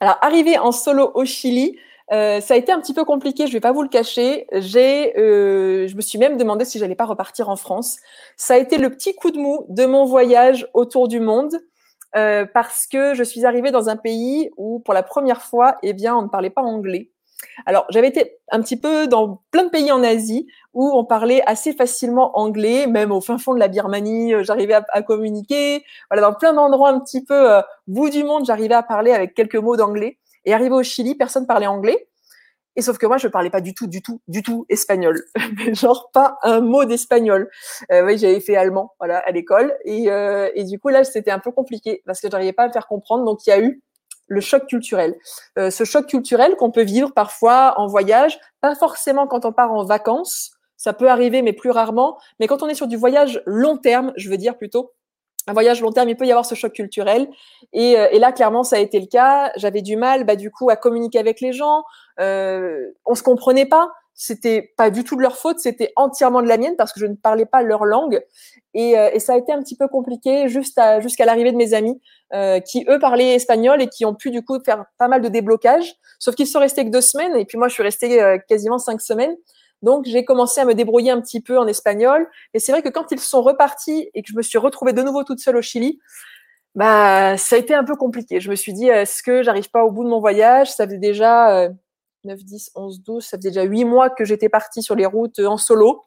[0.00, 1.76] Alors, arrivé en solo au Chili,
[2.10, 4.46] Euh, ça a été un petit peu compliqué, je vais pas vous le cacher.
[4.52, 7.98] J'ai, euh, je me suis même demandé si j'allais pas repartir en France.
[8.38, 11.54] Ça a été le petit coup de mou de mon voyage autour du monde
[12.16, 15.92] euh, parce que je suis arrivée dans un pays où, pour la première fois, eh
[15.92, 17.10] bien, on ne parlait pas anglais.
[17.66, 21.42] Alors, j'avais été un petit peu dans plein de pays en Asie où on parlait
[21.46, 25.84] assez facilement anglais, même au fin fond de la Birmanie, j'arrivais à, à, communiquer.
[26.10, 29.34] Voilà, dans plein d'endroits un petit peu euh, bout du monde, j'arrivais à parler avec
[29.34, 30.18] quelques mots d'anglais.
[30.44, 32.08] Et arrivé au Chili, personne parlait anglais.
[32.78, 35.24] Et sauf que moi, je parlais pas du tout, du tout, du tout espagnol.
[35.72, 37.50] Genre pas un mot d'espagnol.
[37.90, 39.76] Euh, oui, j'avais fait allemand, voilà, à l'école.
[39.84, 42.68] Et, euh, et du coup, là, c'était un peu compliqué parce que j'arrivais pas à
[42.68, 43.24] me faire comprendre.
[43.24, 43.82] Donc, il y a eu
[44.28, 45.16] le choc culturel.
[45.58, 49.72] Euh, ce choc culturel qu'on peut vivre parfois en voyage, pas forcément quand on part
[49.72, 50.52] en vacances.
[50.76, 52.18] Ça peut arriver, mais plus rarement.
[52.38, 54.92] Mais quand on est sur du voyage long terme, je veux dire plutôt,
[55.48, 57.28] un voyage long terme, il peut y avoir ce choc culturel.
[57.72, 59.50] Et, euh, et là, clairement, ça a été le cas.
[59.56, 61.84] J'avais du mal, bah, du coup, à communiquer avec les gens.
[62.20, 63.90] Euh, on se comprenait pas.
[64.20, 67.06] C'était pas du tout de leur faute, c'était entièrement de la mienne parce que je
[67.06, 68.20] ne parlais pas leur langue.
[68.74, 72.00] Et, euh, et ça a été un petit peu compliqué jusqu'à l'arrivée de mes amis
[72.34, 75.28] euh, qui, eux, parlaient espagnol et qui ont pu, du coup, faire pas mal de
[75.28, 75.94] déblocage.
[76.18, 78.78] Sauf qu'ils sont restés que deux semaines et puis moi, je suis restée euh, quasiment
[78.78, 79.36] cinq semaines.
[79.82, 82.28] Donc, j'ai commencé à me débrouiller un petit peu en espagnol.
[82.54, 85.02] Et c'est vrai que quand ils sont repartis et que je me suis retrouvée de
[85.02, 86.00] nouveau toute seule au Chili,
[86.74, 88.40] bah, ça a été un peu compliqué.
[88.40, 90.72] Je me suis dit, est-ce que j'arrive pas au bout de mon voyage?
[90.72, 91.68] Ça faisait déjà euh,
[92.28, 95.40] 9, 10, 11, 12, ça faisait déjà huit mois que j'étais partie sur les routes
[95.40, 96.04] en solo.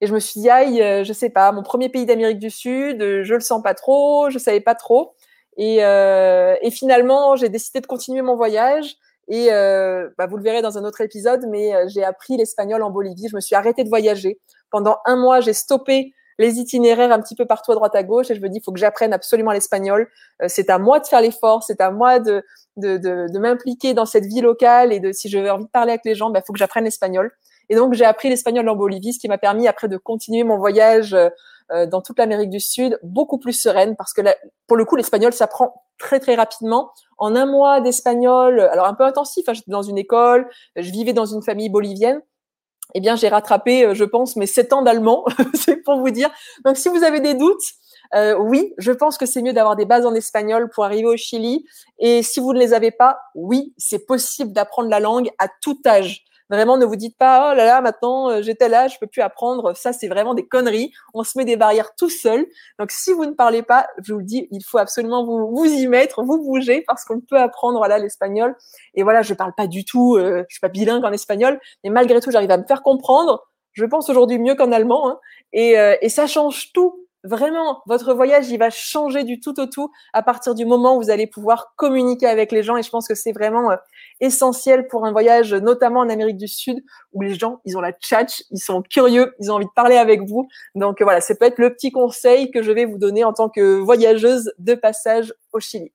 [0.00, 2.50] Et je me suis dit, aïe, euh, je sais pas, mon premier pays d'Amérique du
[2.50, 5.14] Sud, je le sens pas trop, je savais pas trop.
[5.58, 8.96] Et, euh, et finalement, j'ai décidé de continuer mon voyage.
[9.26, 12.82] Et euh, bah, vous le verrez dans un autre épisode, mais euh, j'ai appris l'espagnol
[12.82, 13.28] en Bolivie.
[13.28, 14.40] Je me suis arrêtée de voyager.
[14.70, 18.30] Pendant un mois, j'ai stoppé les itinéraires un petit peu partout à droite à gauche
[18.30, 20.08] et je me dis, il faut que j'apprenne absolument l'espagnol.
[20.42, 22.44] Euh, c'est à moi de faire l'effort, c'est à moi de,
[22.76, 25.70] de, de, de m'impliquer dans cette vie locale et de si je veux envie de
[25.70, 27.32] parler avec les gens, il bah, faut que j'apprenne l'espagnol.
[27.70, 30.56] Et donc, j'ai appris l'espagnol en Bolivie, ce qui m'a permis après de continuer mon
[30.56, 31.14] voyage
[31.70, 34.34] euh, dans toute l'Amérique du Sud, beaucoup plus sereine, parce que là,
[34.66, 36.92] pour le coup, l'espagnol s'apprend très très rapidement.
[37.18, 41.12] En un mois d'espagnol, alors un peu intensif, hein, j'étais dans une école, je vivais
[41.12, 42.22] dans une famille bolivienne,
[42.94, 45.24] eh bien, j'ai rattrapé, euh, je pense, mes sept ans d'allemand,
[45.54, 46.30] c'est pour vous dire.
[46.64, 47.62] Donc, si vous avez des doutes,
[48.14, 51.16] euh, oui, je pense que c'est mieux d'avoir des bases en espagnol pour arriver au
[51.16, 51.66] Chili.
[51.98, 55.78] Et si vous ne les avez pas, oui, c'est possible d'apprendre la langue à tout
[55.86, 56.24] âge.
[56.50, 59.20] Vraiment, ne vous dites pas, oh là là, maintenant, euh, j'étais là, je peux plus
[59.20, 59.76] apprendre.
[59.76, 60.92] Ça, c'est vraiment des conneries.
[61.12, 62.46] On se met des barrières tout seul.
[62.78, 65.86] Donc, si vous ne parlez pas, je vous le dis, il faut absolument vous, y
[65.86, 68.56] mettre, vous bouger parce qu'on peut apprendre, voilà, l'espagnol.
[68.94, 71.90] Et voilà, je parle pas du tout, euh, je suis pas bilingue en espagnol, mais
[71.90, 73.46] malgré tout, j'arrive à me faire comprendre.
[73.72, 75.08] Je pense aujourd'hui mieux qu'en allemand.
[75.08, 75.20] Hein.
[75.52, 79.66] Et, euh, et ça change tout Vraiment, votre voyage, il va changer du tout au
[79.66, 82.78] tout à partir du moment où vous allez pouvoir communiquer avec les gens.
[82.78, 83.76] Et je pense que c'est vraiment euh,
[84.20, 87.92] essentiel pour un voyage, notamment en Amérique du Sud, où les gens, ils ont la
[87.92, 90.48] tchatch, ils sont curieux, ils ont envie de parler avec vous.
[90.74, 93.50] Donc voilà, ça peut être le petit conseil que je vais vous donner en tant
[93.50, 95.92] que voyageuse de passage au Chili.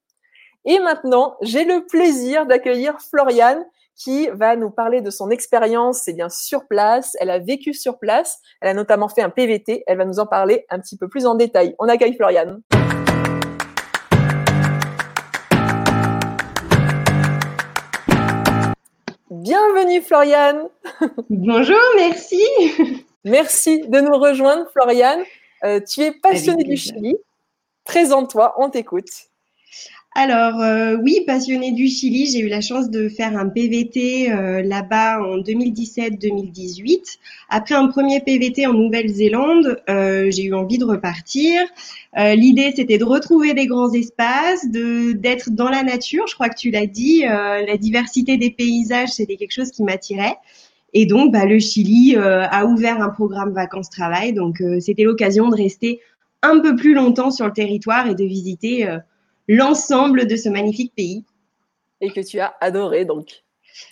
[0.65, 3.65] Et maintenant, j'ai le plaisir d'accueillir Floriane
[3.95, 7.15] qui va nous parler de son expérience, c'est bien sur place.
[7.19, 8.39] Elle a vécu sur place.
[8.62, 9.84] Elle a notamment fait un PVT.
[9.88, 11.75] Elle va nous en parler un petit peu plus en détail.
[11.79, 12.62] On accueille Floriane.
[19.29, 20.69] Bienvenue Floriane.
[21.29, 22.41] Bonjour, merci.
[23.25, 25.23] Merci de nous rejoindre Floriane.
[25.63, 27.15] Euh, tu es passionnée du Chili.
[27.86, 29.10] Présente-toi, on t'écoute.
[30.15, 34.62] Alors euh, oui, passionnée du Chili, j'ai eu la chance de faire un PVT euh,
[34.62, 37.17] là-bas en 2017-2018.
[37.49, 41.62] Après un premier PVT en Nouvelle-Zélande, euh, j'ai eu envie de repartir.
[42.19, 46.28] Euh, l'idée, c'était de retrouver des grands espaces, de d'être dans la nature.
[46.28, 49.82] Je crois que tu l'as dit, euh, la diversité des paysages, c'était quelque chose qui
[49.82, 50.36] m'attirait.
[50.93, 54.34] Et donc, bah, le Chili euh, a ouvert un programme vacances-travail.
[54.34, 56.02] Donc, c'était l'occasion de rester
[56.43, 58.88] un peu plus longtemps sur le territoire et de visiter
[59.47, 61.23] l'ensemble de ce magnifique pays.
[62.01, 63.43] Et que tu as adoré donc.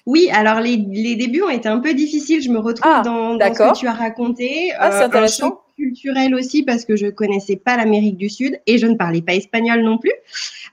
[0.06, 2.42] Oui, alors les, les, débuts ont été un peu difficiles.
[2.42, 4.72] Je me retrouve ah, dans, dans, ce que tu as raconté.
[4.78, 5.46] Ah, c'est euh, intéressant.
[5.46, 8.96] Un choc culturel aussi parce que je connaissais pas l'Amérique du Sud et je ne
[8.96, 10.14] parlais pas espagnol non plus.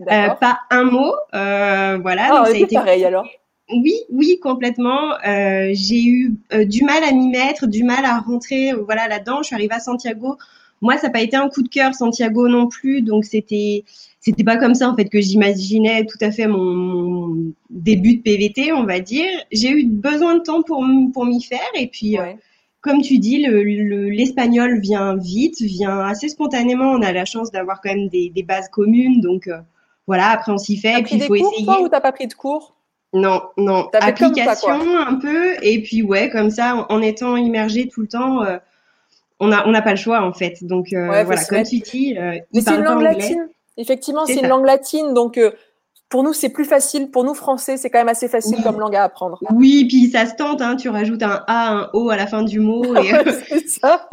[0.02, 1.12] Euh, pas un mot.
[1.34, 2.28] Euh, voilà.
[2.30, 3.26] Ah, donc ça a été pareil alors.
[3.70, 5.12] Oui, oui, complètement.
[5.26, 9.38] Euh, j'ai eu du mal à m'y mettre, du mal à rentrer, voilà, là-dedans.
[9.42, 10.38] Je suis arrivée à Santiago.
[10.80, 13.02] Moi, ça n'a pas été un coup de cœur, Santiago non plus.
[13.02, 13.84] Donc, c'était,
[14.20, 18.22] c'était pas comme ça en fait que j'imaginais tout à fait mon, mon, début de
[18.22, 19.28] PVT, on va dire.
[19.52, 22.18] J'ai eu besoin de temps pour pour m'y faire et puis.
[22.18, 22.32] Euh, ouais.
[22.34, 22.42] Euh,
[22.80, 26.92] comme tu dis, l'espagnol le, vient vite, vient assez spontanément.
[26.92, 29.58] On a la chance d'avoir quand même des, des, bases communes, donc euh,
[30.06, 30.28] voilà.
[30.28, 31.00] Après, on s'y fait.
[31.00, 31.66] et puis il faut cours, essayer.
[31.66, 32.76] Toi, ou t'as pas pris de cours?
[33.12, 33.88] Non, non.
[33.94, 38.58] Application un peu, et puis ouais, comme ça, en, étant immergé tout le temps, euh,
[39.40, 40.62] on n'a on a pas le choix en fait.
[40.62, 43.48] Donc euh, voilà, comme tu dis, euh, c'est une langue latine.
[43.78, 45.38] Effectivement, c'est une langue latine, donc
[46.08, 47.10] pour nous, c'est plus facile.
[47.10, 49.38] Pour nous, français, c'est quand même assez facile comme langue à apprendre.
[49.52, 50.62] Oui, puis ça se tente.
[50.62, 52.82] Hein, tu rajoutes un A, un O à la fin du mot.
[53.02, 54.08] Et, ça.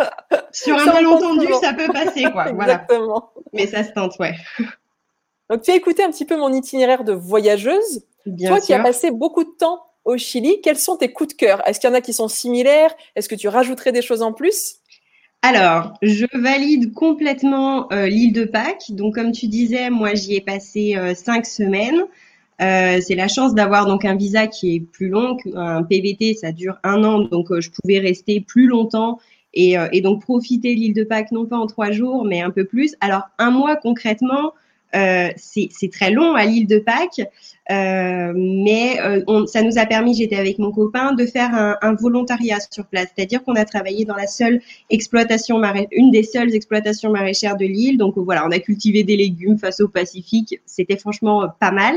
[0.51, 2.49] Sur un malentendu, ça peut passer, quoi.
[2.49, 3.31] Exactement.
[3.53, 4.33] Mais ça se tente, ouais.
[5.49, 8.03] Donc, tu as écouté un petit peu mon itinéraire de voyageuse.
[8.25, 11.33] Bien Toi qui as passé beaucoup de temps au Chili, quels sont tes coups de
[11.35, 11.61] cœur?
[11.67, 12.93] Est-ce qu'il y en a qui sont similaires?
[13.15, 14.77] Est-ce que tu rajouterais des choses en plus?
[15.47, 18.85] Alors, je valide complètement euh, l'île de Pâques.
[18.89, 22.01] Donc, comme tu disais, moi, j'y ai passé euh, cinq semaines.
[22.63, 25.37] Euh, c'est la chance d'avoir donc un visa qui est plus long.
[25.53, 29.19] Un PVT, ça dure un an, donc je pouvais rester plus longtemps
[29.53, 32.49] et, et donc profiter de l'île de Pâques non pas en trois jours, mais un
[32.49, 32.95] peu plus.
[32.99, 34.53] Alors, un mois concrètement,
[34.93, 37.21] c'est très long à l'île de Pâques,
[37.71, 41.77] euh, mais euh, on, ça nous a permis, j'étais avec mon copain, de faire un,
[41.81, 46.53] un volontariat sur place, c'est-à-dire qu'on a travaillé dans la seule exploitation une des seules
[46.53, 47.97] exploitations maraîchères de l'île.
[47.97, 51.95] Donc voilà, on a cultivé des légumes face au Pacifique, c'était franchement pas mal.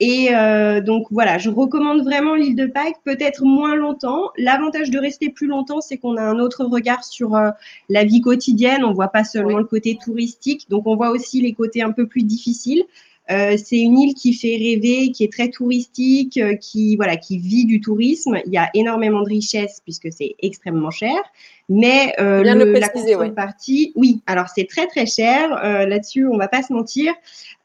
[0.00, 4.30] Et euh, donc voilà, je recommande vraiment l'île de Pâques, peut-être moins longtemps.
[4.36, 7.50] L'avantage de rester plus longtemps, c'est qu'on a un autre regard sur euh,
[7.88, 8.84] la vie quotidienne.
[8.84, 12.06] On voit pas seulement le côté touristique, donc on voit aussi les côtés un peu
[12.06, 12.84] plus difficiles.
[13.30, 17.38] Euh, c'est une île qui fait rêver, qui est très touristique, euh, qui voilà, qui
[17.38, 18.38] vit du tourisme.
[18.46, 21.16] Il y a énormément de richesses puisque c'est extrêmement cher.
[21.68, 24.22] Mais euh, le, la contrepartie, oui.
[24.26, 25.52] Alors c'est très très cher.
[25.62, 27.12] Euh, Là-dessus, on va pas se mentir.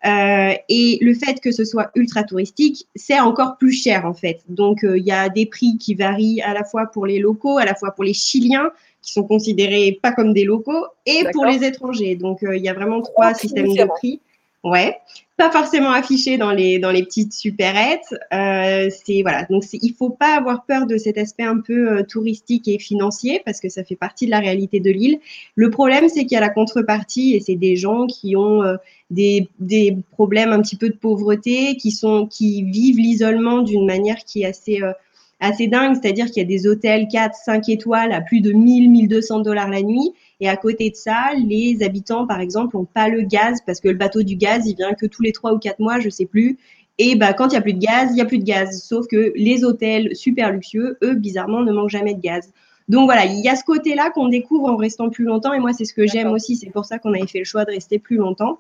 [0.06, 4.41] Euh, et le fait que ce soit ultra touristique, c'est encore plus cher en fait.
[4.49, 7.58] Donc euh, il y a des prix qui varient à la fois pour les locaux,
[7.58, 8.69] à la fois pour les Chiliens
[9.02, 12.15] qui sont considérés pas comme des locaux, et pour les étrangers.
[12.15, 14.21] Donc il y a vraiment trois systèmes de prix.
[14.63, 14.95] Ouais,
[15.36, 18.15] pas forcément affiché dans les dans les petites supérettes.
[18.34, 22.04] Euh, c'est voilà, donc il faut pas avoir peur de cet aspect un peu euh,
[22.04, 25.19] touristique et financier parce que ça fait partie de la réalité de l'île.
[25.56, 28.78] Le problème, c'est qu'il y a la contrepartie et c'est des gens qui ont euh,
[29.12, 34.23] des des problèmes un petit peu de pauvreté, qui sont qui vivent l'isolement d'une manière
[34.26, 34.93] qui est assez euh,
[35.41, 38.89] assez dingue, c'est-à-dire qu'il y a des hôtels 4, 5 étoiles à plus de 1000,
[38.89, 43.08] 1200 dollars la nuit et à côté de ça, les habitants, par exemple, n'ont pas
[43.08, 45.58] le gaz parce que le bateau du gaz, il vient que tous les trois ou
[45.58, 46.58] quatre mois, je sais plus.
[46.97, 48.84] Et bah, quand il y a plus de gaz, il y a plus de gaz.
[48.84, 52.51] Sauf que les hôtels super luxueux, eux, bizarrement, ne manquent jamais de gaz.
[52.89, 55.53] Donc voilà, il y a ce côté-là qu'on découvre en restant plus longtemps.
[55.53, 56.58] Et moi, c'est ce que j'aime aussi.
[56.58, 58.60] C'est pour ça qu'on avait fait le choix de rester plus longtemps.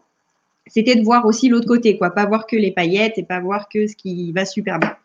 [0.67, 2.11] C'était de voir aussi l'autre côté, quoi.
[2.11, 4.95] Pas voir que les paillettes et pas voir que ce qui va super bien.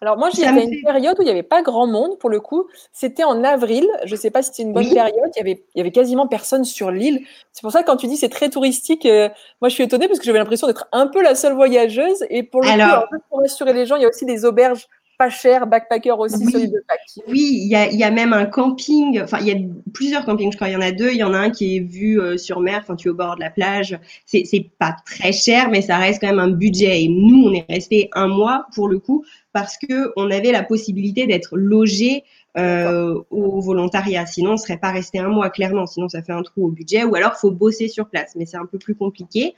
[0.00, 2.66] Alors moi, j'y une période où il n'y avait pas grand monde pour le coup.
[2.92, 3.86] C'était en avril.
[4.04, 5.30] Je ne sais pas si c'était une bonne période.
[5.34, 7.24] Il y, avait, il y avait quasiment personne sur l'île.
[7.52, 9.28] C'est pour ça que quand tu dis c'est très touristique, euh,
[9.60, 12.24] moi je suis étonnée parce que j'avais l'impression d'être un peu la seule voyageuse.
[12.30, 14.86] Et pour le coup, pour rassurer les gens, il y a aussi des auberges
[15.18, 16.68] pas chères, backpackers aussi oui.
[16.68, 17.24] de Pâques.
[17.28, 19.20] Oui, il y a, y a même un camping.
[19.22, 19.56] Enfin, il y a
[19.92, 20.52] plusieurs campings.
[20.52, 21.10] Je crois il y en a deux.
[21.10, 22.80] Il y en a un qui est vu euh, sur mer.
[22.82, 23.98] Enfin, tu es au bord de la plage.
[24.24, 27.02] C'est, c'est pas très cher, mais ça reste quand même un budget.
[27.02, 30.62] Et nous, on est resté un mois pour le coup parce que on avait la
[30.62, 32.24] possibilité d'être logé
[32.56, 34.24] euh, au volontariat.
[34.26, 35.86] Sinon, on serait pas resté un mois, clairement.
[35.86, 37.04] Sinon, ça fait un trou au budget.
[37.04, 38.32] Ou alors, faut bosser sur place.
[38.36, 39.54] Mais c'est un peu plus compliqué.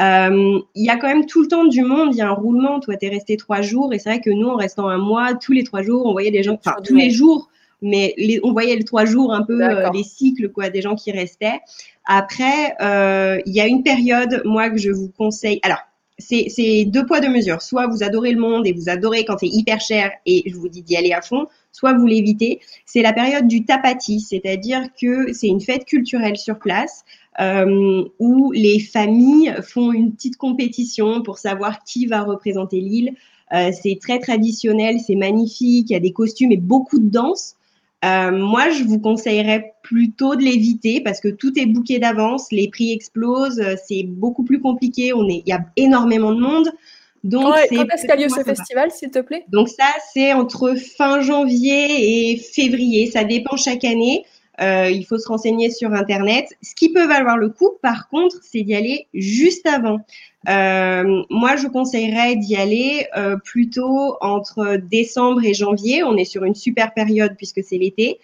[0.00, 2.08] Euh, il y a quand même tout le temps du monde.
[2.12, 2.80] Il y a un roulement.
[2.80, 3.92] Toi, tu es resté trois jours.
[3.92, 6.30] Et c'est vrai que nous, en restant un mois, tous les trois jours, on voyait
[6.30, 7.48] des gens, enfin, tous les jours,
[7.82, 10.94] mais les, on voyait les trois jours un peu euh, les cycles, quoi, des gens
[10.94, 11.60] qui restaient.
[12.06, 15.60] Après, euh, il y a une période, moi, que je vous conseille.
[15.62, 15.80] Alors,
[16.18, 17.62] c'est deux poids, deux mesures.
[17.62, 20.68] Soit vous adorez le monde et vous adorez quand c'est hyper cher et je vous
[20.68, 22.60] dis d'y aller à fond, soit vous l'évitez.
[22.86, 27.04] C'est la période du tapati, c'est-à-dire que c'est une fête culturelle sur place
[27.40, 33.14] euh, où les familles font une petite compétition pour savoir qui va représenter l'île.
[33.52, 37.54] Euh, c'est très traditionnel, c'est magnifique, il y a des costumes et beaucoup de danse.
[38.04, 42.68] Euh, moi, je vous conseillerais plutôt de l'éviter parce que tout est bouqué d'avance, les
[42.68, 46.70] prix explosent, c'est beaucoup plus compliqué, on est, il y a énormément de monde.
[47.28, 49.44] Donc, quand est-ce qu'a lieu ce festival, s'il te plaît?
[49.48, 54.24] Donc ça, c'est entre fin janvier et février, ça dépend chaque année.
[54.60, 56.48] Euh, il faut se renseigner sur Internet.
[56.62, 60.00] Ce qui peut valoir le coup, par contre, c'est d'y aller juste avant.
[60.48, 66.02] Euh, moi, je conseillerais d'y aller euh, plutôt entre décembre et janvier.
[66.02, 68.18] On est sur une super période puisque c'est l'été.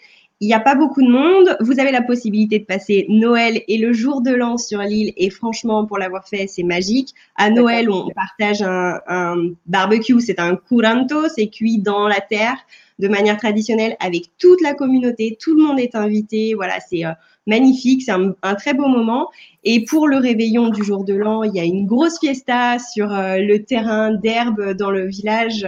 [0.45, 1.57] Il n'y a pas beaucoup de monde.
[1.61, 5.15] Vous avez la possibilité de passer Noël et le jour de l'an sur l'île.
[5.17, 7.15] Et franchement, pour l'avoir fait, c'est magique.
[7.37, 10.21] À Noël, on partage un, un barbecue.
[10.21, 11.31] C'est un curanto.
[11.35, 12.59] C'est cuit dans la terre
[12.99, 15.39] de manière traditionnelle avec toute la communauté.
[15.41, 16.53] Tout le monde est invité.
[16.53, 17.13] Voilà, c'est euh,
[17.47, 18.03] magnifique.
[18.03, 19.31] C'est un, un, très beau moment.
[19.65, 23.11] Et pour le réveillon du jour de l'an, il y a une grosse fiesta sur
[23.11, 25.67] euh, le terrain d'herbe dans le village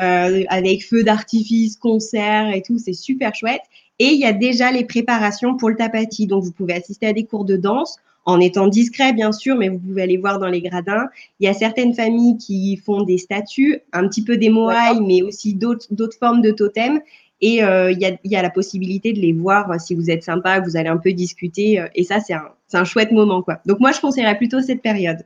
[0.00, 3.62] euh, avec feux d'artifice, concerts et tout, c'est super chouette.
[3.98, 7.12] Et il y a déjà les préparations pour le tapati, donc vous pouvez assister à
[7.12, 10.48] des cours de danse en étant discret bien sûr, mais vous pouvez aller voir dans
[10.48, 11.08] les gradins.
[11.40, 15.22] Il y a certaines familles qui font des statues, un petit peu des moaïs, mais
[15.22, 17.00] aussi d'autres formes de totems.
[17.40, 20.10] Et euh, il y, a, y, a, la possibilité de les voir euh, si vous
[20.10, 21.80] êtes sympa, que vous allez un peu discuter.
[21.80, 23.42] Euh, et ça, c'est un, un, chouette moment.
[23.42, 23.60] quoi.
[23.64, 25.24] Donc moi, je conseillerais plutôt cette période.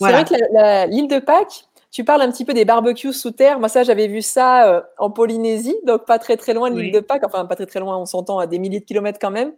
[0.00, 0.24] Voilà.
[0.26, 3.60] C'est vrai que l'île de Pâques, tu parles un petit peu des barbecues sous terre.
[3.60, 6.92] Moi, ça, j'avais vu ça euh, en Polynésie, donc pas très très loin de l'île
[6.92, 7.22] de Pâques.
[7.24, 9.52] Enfin, pas très très loin, on s'entend à des milliers de kilomètres quand même.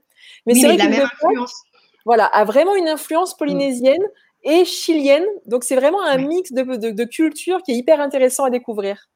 [0.44, 1.62] Mais c'est vrai que la même influence
[2.04, 3.38] voilà, a vraiment une influence mm.
[3.38, 4.02] polynésienne
[4.44, 5.24] et chilienne.
[5.46, 9.08] Donc, c'est vraiment un mix de, de, cultures qui est hyper intéressant à découvrir.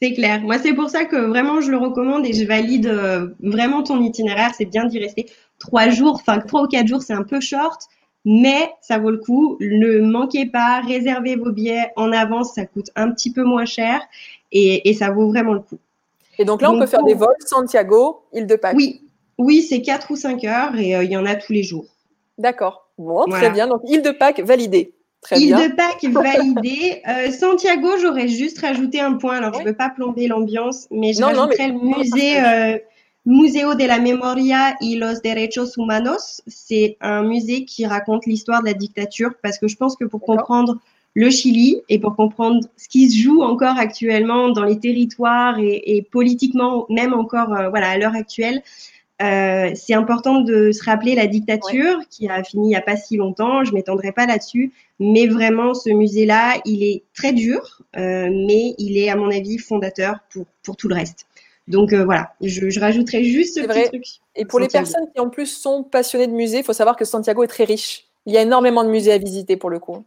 [0.00, 0.40] C'est clair.
[0.40, 4.00] Moi, c'est pour ça que vraiment, je le recommande et je valide euh, vraiment ton
[4.00, 4.52] itinéraire.
[4.56, 5.26] C'est bien d'y rester
[5.58, 7.82] trois jours, enfin trois ou quatre jours, c'est un peu short,
[8.24, 9.56] mais ça vaut le coup.
[9.60, 14.00] Ne manquez pas, réservez vos billets en avance, ça coûte un petit peu moins cher
[14.52, 15.78] et, ça vaut vraiment le coup.
[16.38, 18.76] Et donc là, on peut faire des vols Santiago, île de Pâques.
[18.76, 19.02] Oui,
[19.38, 21.86] oui, c'est quatre ou cinq heures et euh, il y en a tous les jours.
[22.38, 22.88] D'accord.
[22.98, 23.66] Bon, très bien.
[23.66, 24.94] Donc, île de Pâques validée.
[25.20, 27.02] Très île de Pâques validée.
[27.08, 29.36] Euh, Santiago, j'aurais juste rajouté un point.
[29.36, 32.78] Alors, je ne veux pas plomber l'ambiance, mais je rajouterais le musée euh,
[33.24, 36.42] Museo de la Memoria y los Derechos Humanos.
[36.48, 40.20] C'est un musée qui raconte l'histoire de la dictature parce que je pense que pour
[40.20, 40.78] comprendre
[41.14, 46.04] le Chili et pour comprendre ce qui se joue encore actuellement dans les territoires et,
[46.10, 48.60] politiquement, même encore euh, voilà à l'heure actuelle,
[49.20, 52.96] euh, c'est important de se rappeler la dictature qui a fini il n'y a pas
[52.96, 53.62] si longtemps.
[53.62, 58.98] Je m'étendrai pas là-dessus, mais vraiment ce musée-là, il est très dur, euh, mais il
[58.98, 61.26] est à mon avis fondateur pour pour tout le reste.
[61.68, 64.04] Donc euh, voilà, je, je, rajouterai juste ce petit truc.
[64.34, 67.04] Et pour les personnes qui en plus sont passionnées de musées, il faut savoir que
[67.04, 68.06] Santiago est très riche.
[68.26, 70.04] Il y a énormément de musées à visiter pour le coup.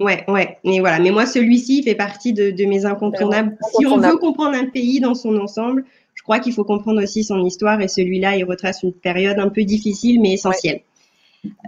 [0.00, 0.58] Ouais, ouais.
[0.64, 1.00] Mais voilà.
[1.00, 3.56] Mais moi, celui-ci fait partie de, de mes incontournables.
[3.76, 7.24] Si on veut comprendre un pays dans son ensemble, je crois qu'il faut comprendre aussi
[7.24, 10.82] son histoire et celui-là, il retrace une période un peu difficile mais essentielle.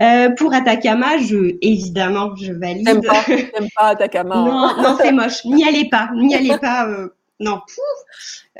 [0.02, 2.86] Euh, pour Atacama, je, évidemment, je valide.
[2.86, 3.24] J'aime pas,
[3.76, 4.34] pas Atacama.
[4.34, 5.44] non, non c'est moche.
[5.44, 6.88] N'y allez pas, n'y allez pas.
[6.88, 7.08] Euh,
[7.40, 7.60] non,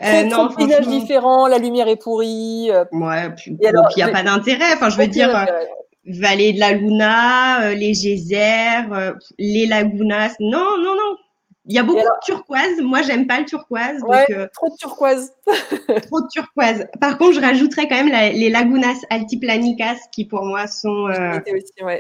[0.03, 2.71] euh, non, paysage différent, la lumière est pourrie.
[2.71, 2.85] Euh.
[2.93, 4.75] Ouais, puis il n'y a pas d'intérêt.
[4.75, 5.45] Enfin, je veux dire, euh,
[6.07, 10.35] vallée de la Luna, les geysers, les lagunas.
[10.40, 11.16] Non, non, non.
[11.66, 12.81] Il y a beaucoup de turquoise.
[12.81, 14.03] Moi, j'aime pas le turquoise.
[14.31, 15.33] Euh, trop de turquoise.
[16.09, 16.87] trop de turquoise.
[17.01, 21.07] Par contre, je rajouterais quand même les lagunas altiplanicas qui, pour moi, sont.
[21.09, 21.38] Euh,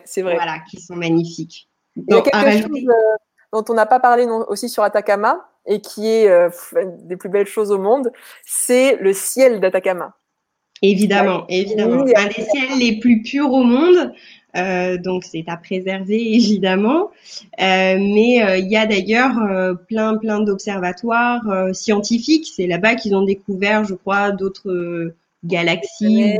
[0.04, 0.34] c'est vrai.
[0.34, 1.68] Voilà, qui sont magnifiques.
[1.96, 3.16] Il y a quelque chose euh,
[3.52, 6.28] dont on n'a pas parlé aussi sur Atacama et qui est
[7.04, 8.10] des plus belles choses au monde,
[8.44, 10.14] c'est le ciel d'Atacama.
[10.82, 12.04] Évidemment, évidemment.
[12.16, 14.12] Un des ciels les plus purs au monde.
[14.56, 17.10] Euh, donc c'est à préserver évidemment.
[17.60, 21.42] Euh, mais euh, il y a d'ailleurs euh, plein plein d'observatoires
[21.72, 22.46] scientifiques.
[22.54, 25.12] C'est là-bas qu'ils ont découvert, je crois, d'autres
[25.44, 26.36] galaxies,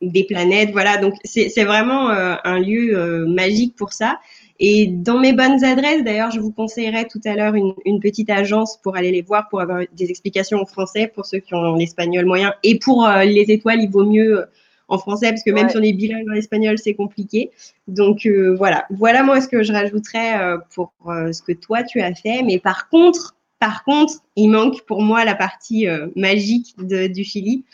[0.00, 0.70] des planètes.
[0.72, 4.18] Voilà, donc c'est vraiment un lieu magique pour ça.
[4.60, 8.30] Et dans mes bonnes adresses, d'ailleurs, je vous conseillerais tout à l'heure une, une, petite
[8.30, 11.74] agence pour aller les voir, pour avoir des explications en français pour ceux qui ont
[11.74, 12.54] l'espagnol moyen.
[12.62, 14.46] Et pour les étoiles, il vaut mieux
[14.88, 17.50] en français, parce que même si on est bilingue en espagnol, c'est compliqué.
[17.88, 21.82] Donc euh, voilà, voilà moi ce que je rajouterais euh, pour euh, ce que toi
[21.82, 22.42] tu as fait.
[22.42, 25.86] Mais par contre, par contre, il manque pour moi la partie
[26.16, 27.64] magique de, du Chili,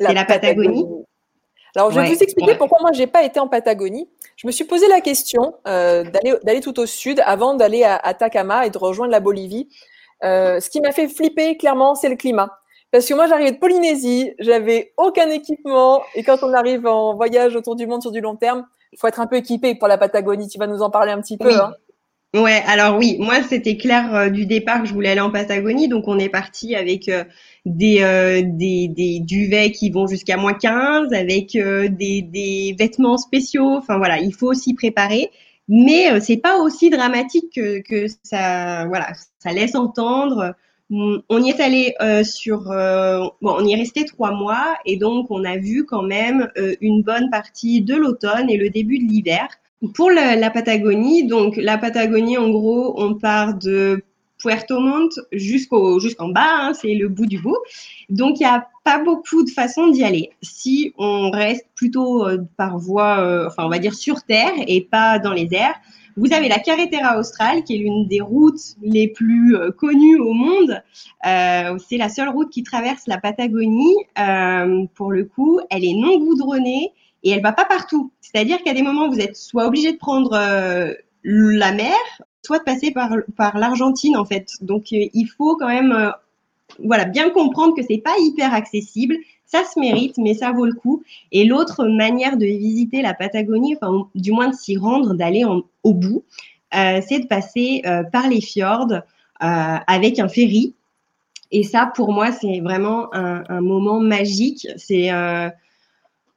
[0.00, 0.84] c'est la, Patagonie.
[1.76, 4.08] Alors, je vais vous expliquer pourquoi moi, j'ai pas été en Patagonie.
[4.36, 8.70] Je me suis posé la question d'aller tout au sud avant d'aller à, Atacama et
[8.70, 9.68] de rejoindre la Bolivie.
[10.22, 12.50] ce qui m'a fait flipper, clairement, c'est le climat.
[12.92, 16.02] Parce que moi, j'arrivais de Polynésie, j'avais aucun équipement.
[16.14, 19.06] Et quand on arrive en voyage autour du monde sur du long terme, il faut
[19.06, 20.48] être un peu équipé pour la Patagonie.
[20.48, 21.48] Tu vas nous en parler un petit peu.
[21.48, 21.54] Oui.
[21.54, 21.74] Hein.
[22.34, 25.88] Ouais, alors oui, moi c'était clair euh, du départ que je voulais aller en Patagonie,
[25.88, 27.24] donc on est parti avec euh,
[27.64, 33.76] des, euh, des, des duvets qui vont jusqu'à moins 15, avec des, des vêtements spéciaux.
[33.76, 35.30] Enfin voilà, il faut aussi préparer,
[35.68, 40.54] mais c'est pas aussi dramatique que, que ça, voilà, ça laisse entendre.
[40.90, 44.96] On y est allé euh, sur, euh, bon, on y est resté trois mois et
[44.96, 48.98] donc on a vu quand même euh, une bonne partie de l'automne et le début
[48.98, 49.48] de l'hiver.
[49.94, 54.02] Pour la, Patagonie, donc la Patagonie, en gros, on part de
[54.38, 57.58] Puerto Montt jusqu'au jusqu'en bas, hein, c'est le bout du bout.
[58.08, 60.30] Donc il n'y a pas beaucoup de façons d'y aller.
[60.42, 65.32] Si on reste plutôt par voie, enfin on va dire sur terre et pas dans
[65.32, 65.74] les airs,
[66.18, 70.32] vous avez la Carretera Austral, qui est l'une des routes les plus euh, connues au
[70.32, 70.82] monde.
[71.26, 73.94] Euh, c'est la seule route qui traverse la Patagonie.
[74.18, 76.92] Euh, pour le coup, elle est non goudronnée
[77.26, 78.12] et elle va pas partout.
[78.20, 80.92] C'est-à-dire qu'à des moments, vous êtes soit obligé de prendre euh,
[81.24, 81.96] la mer,
[82.44, 84.50] soit de passer par, l'Argentine, en fait.
[84.60, 86.12] Donc, euh, il faut quand même
[86.82, 89.16] voilà, bien comprendre que c'est pas hyper accessible.
[89.46, 91.02] Ça se mérite, mais ça vaut le coup.
[91.32, 95.94] Et l'autre manière de visiter la Patagonie, enfin, du moins de s'y rendre, d'aller au
[95.94, 96.24] bout,
[96.74, 99.00] euh, c'est de passer euh, par les fjords euh,
[99.40, 100.74] avec un ferry.
[101.52, 104.66] Et ça, pour moi, c'est vraiment un, un, moment magique.
[104.76, 105.10] C'est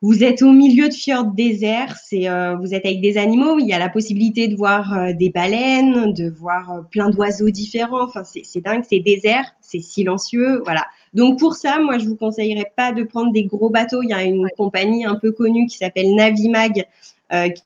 [0.02, 3.68] vous êtes au milieu de fjords déserts, c'est euh, vous êtes avec des animaux, il
[3.68, 8.04] y a la possibilité de voir euh, des baleines, de voir euh, plein d'oiseaux différents.
[8.04, 10.86] Enfin, c'est dingue, c'est désert, c'est silencieux, voilà.
[11.14, 14.02] Donc pour ça, moi je vous conseillerais pas de prendre des gros bateaux.
[14.02, 16.86] Il y a une compagnie un peu connue qui s'appelle Navimag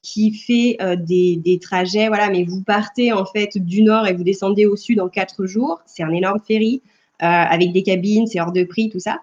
[0.02, 2.30] qui fait des, des, trajets, voilà.
[2.30, 5.80] Mais vous partez en fait du nord et vous descendez au sud en quatre jours.
[5.86, 6.82] C'est un énorme ferry
[7.20, 9.22] avec des cabines, c'est hors de prix, tout ça.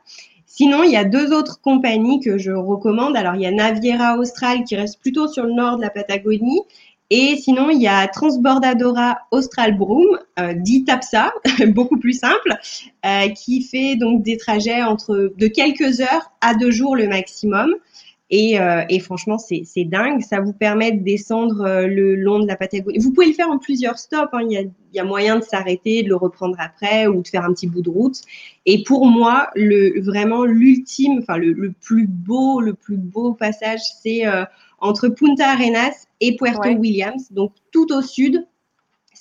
[0.61, 3.17] Sinon, il y a deux autres compagnies que je recommande.
[3.17, 6.61] Alors, il y a Naviera Austral qui reste plutôt sur le nord de la Patagonie.
[7.09, 11.33] Et sinon, il y a Transbordadora Austral Broom, euh, dit TAPSA,
[11.69, 12.59] beaucoup plus simple,
[13.07, 17.75] euh, qui fait donc des trajets entre de quelques heures à deux jours le maximum.
[18.31, 20.22] Et, euh, et franchement, c'est dingue.
[20.22, 22.99] Ça vous permet de descendre euh, le long de la Patagonie.
[22.99, 24.28] Vous pouvez le faire en plusieurs stops.
[24.33, 24.43] Hein.
[24.43, 27.28] Il, y a, il, y a, moyen de s'arrêter, de le reprendre après ou de
[27.28, 28.20] faire un petit bout de route.
[28.66, 33.81] Et pour moi, le vraiment l'ultime, enfin le, le, plus beau, le plus beau passage,
[34.01, 34.45] c'est euh,
[34.78, 38.47] entre Punta Arenas et Puerto Williams, donc tout au sud,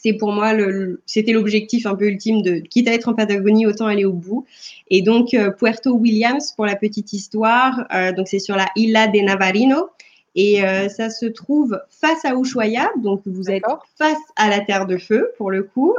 [0.02, 3.68] c'est pour moi le, c'était l'objectif un peu ultime de quitte à être en Patagonie
[3.68, 4.46] autant aller au bout.
[4.90, 9.08] Et donc euh, Puerto Williams pour la petite histoire euh, donc c'est sur la Isla
[9.08, 9.90] de Navarino.
[10.36, 12.90] Et euh, ça se trouve face à Ushuaia.
[13.04, 13.64] Donc vous êtes
[13.98, 15.96] face à la terre de feu pour le coup.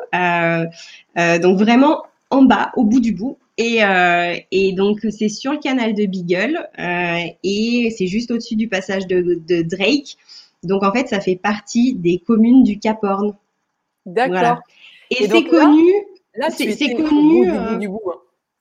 [1.16, 3.38] Donc vraiment en bas au bout du bout.
[3.58, 3.80] Et,
[4.50, 6.68] et donc c'est sur le canal de Beagle
[7.42, 10.16] et c'est juste au-dessus du passage de, de Drake.
[10.62, 13.34] Donc en fait, ça fait partie des communes du Cap Horn.
[14.06, 14.60] D'accord.
[15.10, 15.92] Et, c'est connu.
[16.34, 17.50] Là, c'est connu.
[17.50, 18.18] Euh, du bout, hein.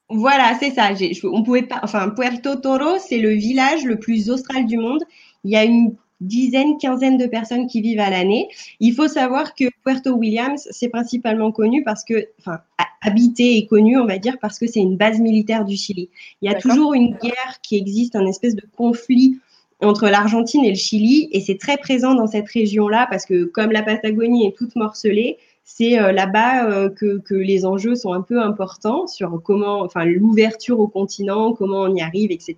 [0.10, 0.90] Voilà, c'est ça.
[1.24, 1.80] On pouvait pas.
[1.84, 5.04] Enfin, Puerto Toro, c'est le village le plus austral du monde.
[5.44, 8.50] Il y a une dizaine, quinzaine de personnes qui vivent à l'année.
[8.80, 12.60] Il faut savoir que Puerto Williams, c'est principalement connu parce que, enfin,
[13.02, 16.10] habité et connu, on va dire, parce que c'est une base militaire du Chili.
[16.42, 19.40] Il y a toujours une guerre qui existe, un espèce de conflit
[19.82, 23.72] entre l'Argentine et le Chili, et c'est très présent dans cette région-là parce que comme
[23.72, 28.22] la Patagonie est toute morcelée, c'est euh, là-bas euh, que, que, les enjeux sont un
[28.22, 32.56] peu importants sur comment, enfin l'ouverture au continent, comment on y arrive, etc.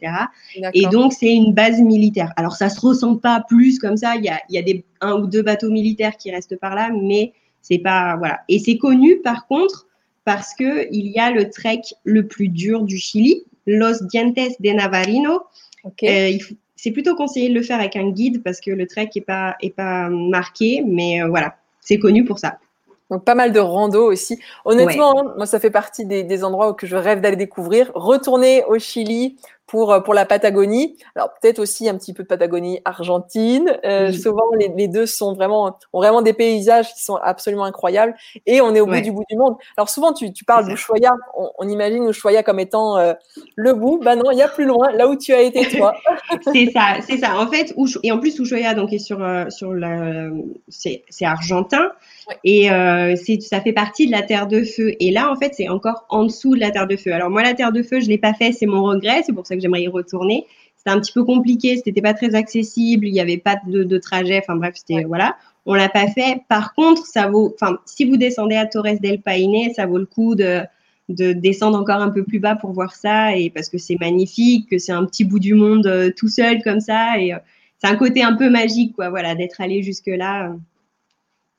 [0.74, 2.32] Et donc c'est une base militaire.
[2.38, 4.16] Alors ça se ressent pas plus comme ça.
[4.16, 6.74] Il y a, il y a des un ou deux bateaux militaires qui restent par
[6.74, 8.40] là, mais c'est pas voilà.
[8.48, 9.88] Et c'est connu par contre
[10.24, 14.70] parce que il y a le trek le plus dur du Chili, Los Dientes de
[14.70, 15.42] Navarino.
[15.84, 16.10] Okay.
[16.10, 16.42] Euh, il
[16.82, 19.56] c'est plutôt conseillé de le faire avec un guide parce que le trek est pas
[19.62, 22.58] est pas marqué, mais euh, voilà, c'est connu pour ça.
[23.12, 24.40] Donc pas mal de rando aussi.
[24.66, 27.92] Honnêtement, moi ça fait partie des, des endroits que je rêve d'aller découvrir.
[27.94, 29.38] Retourner au Chili,
[29.72, 30.98] pour, euh, pour la Patagonie.
[31.16, 33.80] Alors peut-être aussi un petit peu de Patagonie argentine.
[33.86, 38.14] Euh, Souvent les, les, deux sont vraiment ont vraiment des paysages qui sont absolument incroyables
[38.46, 39.56] et on est au bout du bout du monde.
[39.78, 43.14] Alors souvent tu, tu parles d'Ushuaia, on, on, imagine Ushuaia comme étant euh,
[43.56, 44.02] le bout.
[44.04, 45.94] Bah non, il y a plus loin, là où tu as été toi.
[46.54, 47.40] c'est ça, c'est ça.
[47.40, 50.28] En fait, et en plus Ushuaia donc est sur euh, sur la
[50.68, 51.92] c'est argentin.
[52.44, 54.94] Et euh, ça fait partie de la Terre de Feu.
[55.00, 57.14] Et là, en fait, c'est encore en dessous de la Terre de Feu.
[57.14, 59.24] Alors moi, la Terre de Feu, je l'ai pas fait, c'est mon regret.
[59.26, 60.46] C'est pour ça que j'aimerais y retourner.
[60.78, 63.98] C'était un petit peu compliqué, c'était pas très accessible, il n'y avait pas de, de,
[64.00, 64.40] trajet.
[64.40, 65.38] Enfin bref, c'était voilà.
[65.66, 66.42] On l'a pas fait.
[66.50, 67.54] Par contre, ça vaut.
[67.54, 70.64] Enfin, si vous descendez à Torres del Paine, ça vaut le coup de
[71.10, 74.70] de descendre encore un peu plus bas pour voir ça et parce que c'est magnifique,
[74.70, 77.38] que c'est un petit bout du monde euh, tout seul comme ça et euh,
[77.78, 80.50] c'est un côté un peu magique quoi, voilà, d'être allé jusque là.
[80.50, 80.54] Euh,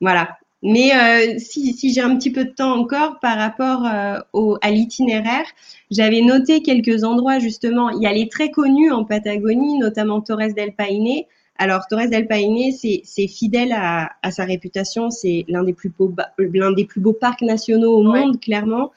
[0.00, 0.38] voilà.
[0.63, 4.59] Mais euh, si, si j'ai un petit peu de temps encore par rapport euh, au,
[4.63, 5.45] à l'itinéraire,
[5.91, 7.91] j'avais noté quelques endroits justement.
[7.91, 11.25] Il y a les très connus en Patagonie, notamment Torres del Paine.
[11.59, 15.11] Alors Torres del Paine, c'est fidèle à, à, sa réputation.
[15.11, 18.93] C'est l'un des plus beaux l'un des plus beaux parcs nationaux au monde, clairement.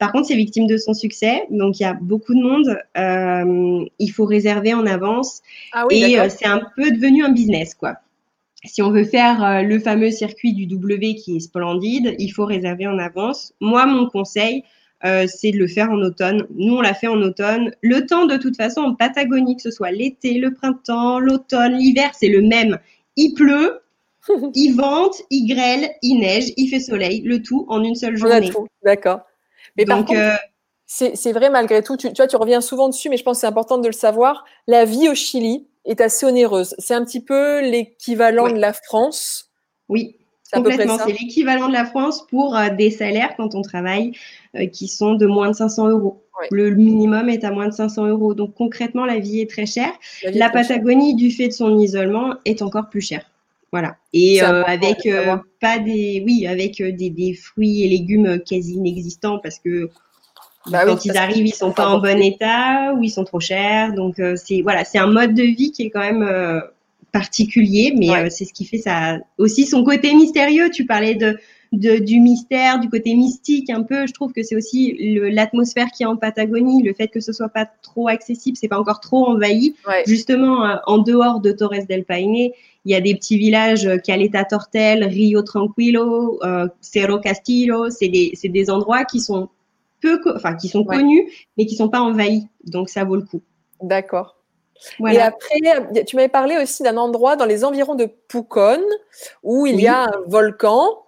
[0.00, 2.78] Par contre, c'est victime de son succès, donc il y a beaucoup de monde.
[2.96, 5.42] Euh, il faut réserver en avance
[5.72, 7.96] ah oui, et euh, c'est un peu devenu un business, quoi
[8.64, 12.44] si on veut faire euh, le fameux circuit du W qui est splendide, il faut
[12.44, 13.54] réserver en avance.
[13.60, 14.64] Moi, mon conseil,
[15.04, 16.46] euh, c'est de le faire en automne.
[16.54, 17.72] Nous, on l'a fait en automne.
[17.80, 22.10] Le temps, de toute façon, en Patagonie, que ce soit l'été, le printemps, l'automne, l'hiver,
[22.14, 22.78] c'est le même.
[23.16, 23.80] Il pleut,
[24.54, 28.50] il vente, il grêle, il neige, il fait soleil, le tout en une seule journée.
[28.84, 29.20] D'accord.
[29.76, 30.36] Mais Donc, par contre, euh,
[30.92, 31.96] c'est vrai malgré tout.
[31.96, 33.92] Tu, tu vois, tu reviens souvent dessus, mais je pense que c'est important de le
[33.92, 34.44] savoir.
[34.66, 36.74] La vie au Chili, est assez onéreuse.
[36.78, 39.50] C'est un petit peu l'équivalent de la France.
[39.88, 40.16] Oui,
[40.52, 40.98] complètement.
[40.98, 44.12] C'est l'équivalent de la France pour euh, des salaires quand on travaille
[44.72, 46.22] qui sont de moins de 500 euros.
[46.50, 48.34] Le minimum est à moins de 500 euros.
[48.34, 49.92] Donc concrètement, la vie est très chère.
[50.32, 53.24] La, Patagonie, du fait de son isolement, est encore plus chère.
[53.72, 53.96] Voilà.
[54.12, 55.08] Et avec
[55.60, 59.90] pas des, oui, avec des, des, fruits et légumes quasi inexistants parce que
[60.66, 63.94] bah quand ils arrivent, ils sont pas en bon état ou ils sont trop chers.
[63.94, 66.60] Donc euh, c'est voilà, c'est un mode de vie qui est quand même euh,
[67.12, 70.68] particulier, mais euh, c'est ce qui fait ça aussi son côté mystérieux.
[70.70, 71.38] Tu parlais de,
[71.72, 74.06] de, du mystère, du côté mystique un peu.
[74.06, 74.96] Je trouve que c'est aussi
[75.32, 78.78] l'atmosphère qui est en Patagonie, le fait que ce soit pas trop accessible, c'est pas
[78.78, 79.74] encore trop envahi.
[80.06, 82.50] Justement, en dehors de Torres del Paine,
[82.84, 86.38] il y a des petits villages, Caleta Tortel, Rio Tranquilo,
[86.82, 87.88] Cerro Castillo.
[87.88, 89.48] C'est des, des endroits qui sont
[90.00, 92.48] peu, enfin, qui sont connus, mais qui sont pas envahis.
[92.64, 93.42] Donc, ça vaut le coup.
[93.80, 94.36] D'accord.
[95.06, 95.60] Et après,
[96.06, 98.80] tu m'avais parlé aussi d'un endroit dans les environs de Pucón
[99.42, 101.04] où il y a un volcan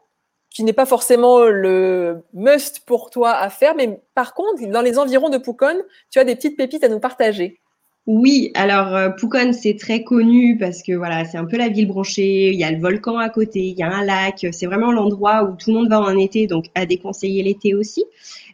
[0.51, 4.99] qui n'est pas forcément le must pour toi à faire, mais par contre, dans les
[4.99, 5.79] environs de Pucón,
[6.11, 7.62] tu as des petites pépites à nous partager.
[8.09, 11.87] Oui, alors euh, Pucón c'est très connu parce que voilà, c'est un peu la ville
[11.87, 14.91] branchée, il y a le volcan à côté, il y a un lac, c'est vraiment
[14.91, 18.05] l'endroit où tout le monde va en été, donc à déconseiller l'été aussi.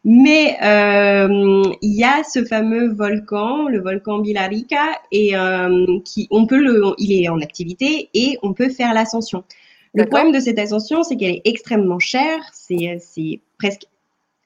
[0.05, 6.47] Mais euh, il y a ce fameux volcan, le volcan Bilarica, et euh, qui on
[6.47, 9.45] peut le, il est en activité et on peut faire l'ascension.
[9.95, 13.87] Le problème de cette ascension, c'est qu'elle est extrêmement chère, c'est c'est presque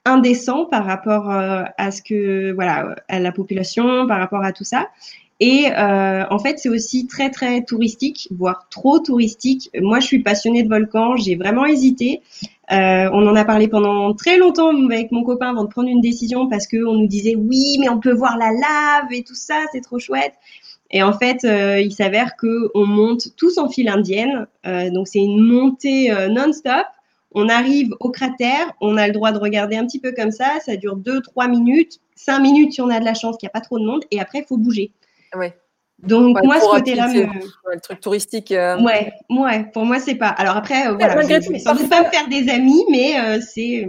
[0.05, 4.63] indécent par rapport euh, à ce que voilà à la population, par rapport à tout
[4.63, 4.89] ça.
[5.39, 9.69] Et euh, en fait, c'est aussi très très touristique, voire trop touristique.
[9.81, 11.17] Moi, je suis passionnée de volcans.
[11.17, 12.21] J'ai vraiment hésité.
[12.71, 15.99] Euh, on en a parlé pendant très longtemps avec mon copain avant de prendre une
[15.99, 19.35] décision parce que on nous disait oui, mais on peut voir la lave et tout
[19.35, 20.33] ça, c'est trop chouette.
[20.93, 24.47] Et en fait, euh, il s'avère que on monte tous en file indienne.
[24.65, 26.85] Euh, donc c'est une montée euh, non-stop.
[27.33, 30.59] On arrive au cratère, on a le droit de regarder un petit peu comme ça.
[30.65, 33.53] Ça dure 2-3 minutes, 5 minutes si on a de la chance qu'il n'y a
[33.53, 34.03] pas trop de monde.
[34.11, 34.91] Et après, il faut bouger.
[35.35, 35.57] Ouais.
[35.99, 38.51] Donc moi ce côté-là, le truc touristique.
[38.51, 39.65] Euh, ouais, ouais.
[39.73, 40.27] Pour moi c'est pas.
[40.27, 43.87] Alors après, euh, voilà, je, ne pas me faire des amis, mais euh, c'est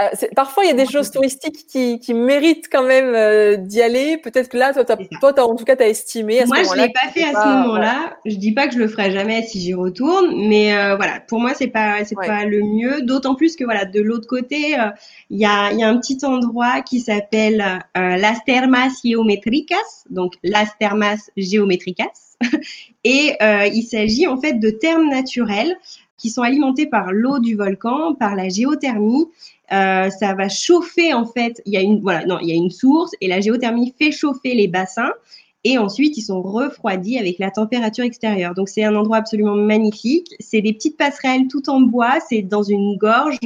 [0.00, 3.82] euh, parfois, il y a des choses touristiques qui, qui méritent quand même euh, d'y
[3.82, 4.16] aller.
[4.16, 6.40] Peut-être que là, toi, toi en tout cas, tu as estimé.
[6.40, 8.16] À Moi, je l'ai pas fait à ce moment-là.
[8.24, 11.40] Je dis pas que je le ferai jamais si j'y retourne, mais euh, voilà, pour
[11.40, 13.02] moi, c'est pas c'est pas le mieux.
[13.02, 14.76] D'autant plus que voilà, de l'autre côté,
[15.28, 19.76] il y a il y a un petit endroit qui s'appelle Las Termas Geométricas,
[20.08, 22.36] donc Las Termas Geométricas,
[23.04, 25.76] et il s'agit en fait de termes naturels
[26.22, 29.26] qui sont alimentés par l'eau du volcan, par la géothermie
[29.72, 31.62] euh, ça va chauffer en fait.
[31.64, 34.12] Il y a une voilà, non, il y a une source et la géothermie fait
[34.12, 35.12] chauffer les bassins
[35.64, 38.54] et ensuite ils sont refroidis avec la température extérieure.
[38.54, 40.34] Donc c'est un endroit absolument magnifique.
[40.40, 42.18] C'est des petites passerelles tout en bois.
[42.28, 43.38] C'est dans une gorge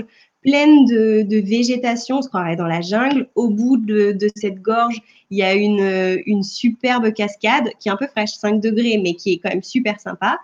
[0.42, 3.28] pleine de, végétation, on se croirait dans la jungle.
[3.34, 5.00] Au bout de, de, cette gorge,
[5.30, 9.14] il y a une, une superbe cascade qui est un peu fraîche, 5 degrés, mais
[9.14, 10.38] qui est quand même super sympa.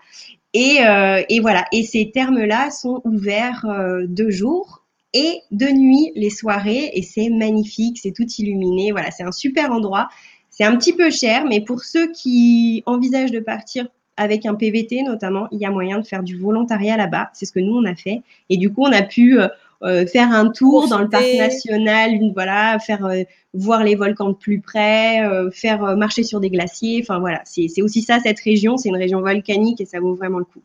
[0.53, 1.65] Et, euh, et voilà.
[1.71, 4.83] Et ces termes-là sont ouverts euh, deux jours
[5.13, 8.91] et de nuit les soirées et c'est magnifique, c'est tout illuminé.
[8.91, 10.09] Voilà, c'est un super endroit.
[10.49, 13.87] C'est un petit peu cher, mais pour ceux qui envisagent de partir
[14.17, 17.31] avec un PVT notamment, il y a moyen de faire du volontariat là-bas.
[17.33, 19.39] C'est ce que nous on a fait et du coup on a pu
[19.83, 23.23] euh, euh, faire un tour dans le parc national, voilà, faire euh,
[23.53, 25.21] voir les volcans de plus près,
[25.51, 26.99] faire marcher sur des glaciers.
[27.03, 28.77] Enfin voilà, c'est aussi ça cette région.
[28.77, 30.61] C'est une région volcanique et ça vaut vraiment le coup.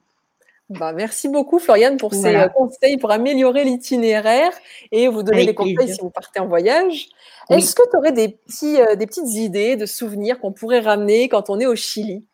[0.71, 4.53] Bah, merci beaucoup, Floriane, pour ces euh, conseils pour améliorer l'itinéraire
[4.93, 7.07] et vous donner des conseils si vous partez en voyage.
[7.49, 11.31] Est-ce que tu aurais des, petits, euh, des petites idées de souvenirs qu'on pourrait ramener
[11.31, 12.27] quand on est au Chili?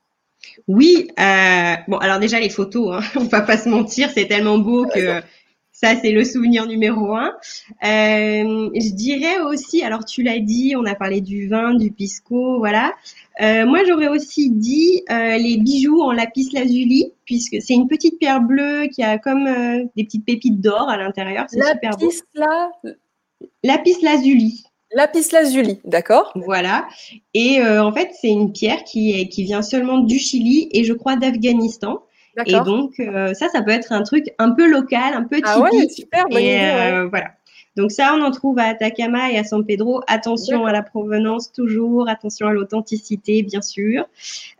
[0.66, 4.58] Oui, euh, bon, alors déjà les photos, hein, on va pas se mentir, c'est tellement
[4.58, 5.22] beau que
[5.74, 7.34] ça, c'est le souvenir numéro un.
[7.82, 12.58] Euh, je dirais aussi, alors tu l'as dit, on a parlé du vin, du pisco,
[12.58, 12.94] voilà.
[13.40, 18.20] Euh, moi, j'aurais aussi dit euh, les bijoux en lapis lazuli, puisque c'est une petite
[18.20, 19.46] pierre bleue qui a comme
[19.96, 21.46] des petites pépites d'or à l'intérieur.
[21.48, 22.12] C'est super beau.
[22.34, 22.70] La...
[23.64, 24.62] Lapis lazuli.
[24.92, 26.30] Lapis lazuli, d'accord.
[26.36, 26.86] Voilà.
[27.34, 30.92] Et en fait, c'est une pierre qui, est, qui vient seulement du Chili et je
[30.92, 32.00] crois d'Afghanistan.
[32.46, 35.44] Et donc, euh, ça, ça peut être un truc un peu local, un peu typique.
[35.46, 37.32] Ah ouais, super, bonne idée, euh, voilà.
[37.76, 40.00] Donc ça, on en trouve à Atacama et à San Pedro.
[40.06, 44.06] Attention à la provenance toujours, attention à l'authenticité, bien sûr.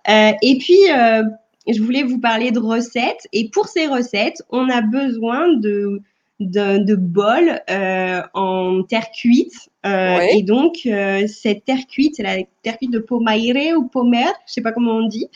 [0.09, 1.22] Euh, et puis, euh,
[1.68, 3.29] je voulais vous parler de recettes.
[3.33, 6.03] Et pour ces recettes, on a besoin de
[6.51, 9.55] de, de bol euh, en terre cuite.
[9.86, 14.24] Euh, Et donc, euh, cette terre cuite, c'est la terre cuite de Pomaire ou Pomer,
[14.47, 15.28] je sais pas comment on dit.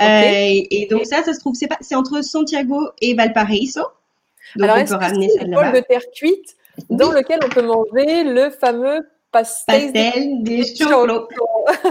[0.00, 0.04] Euh,
[0.70, 3.82] et, donc ça, ça se trouve, c'est, pas, c'est entre Santiago et Valparaiso.
[4.54, 5.72] Donc Alors, on peut ramener ça de là-bas.
[5.72, 6.56] de terre cuite
[6.90, 11.28] dans lequel on peut manger le fameux pastel, pastel des choclos.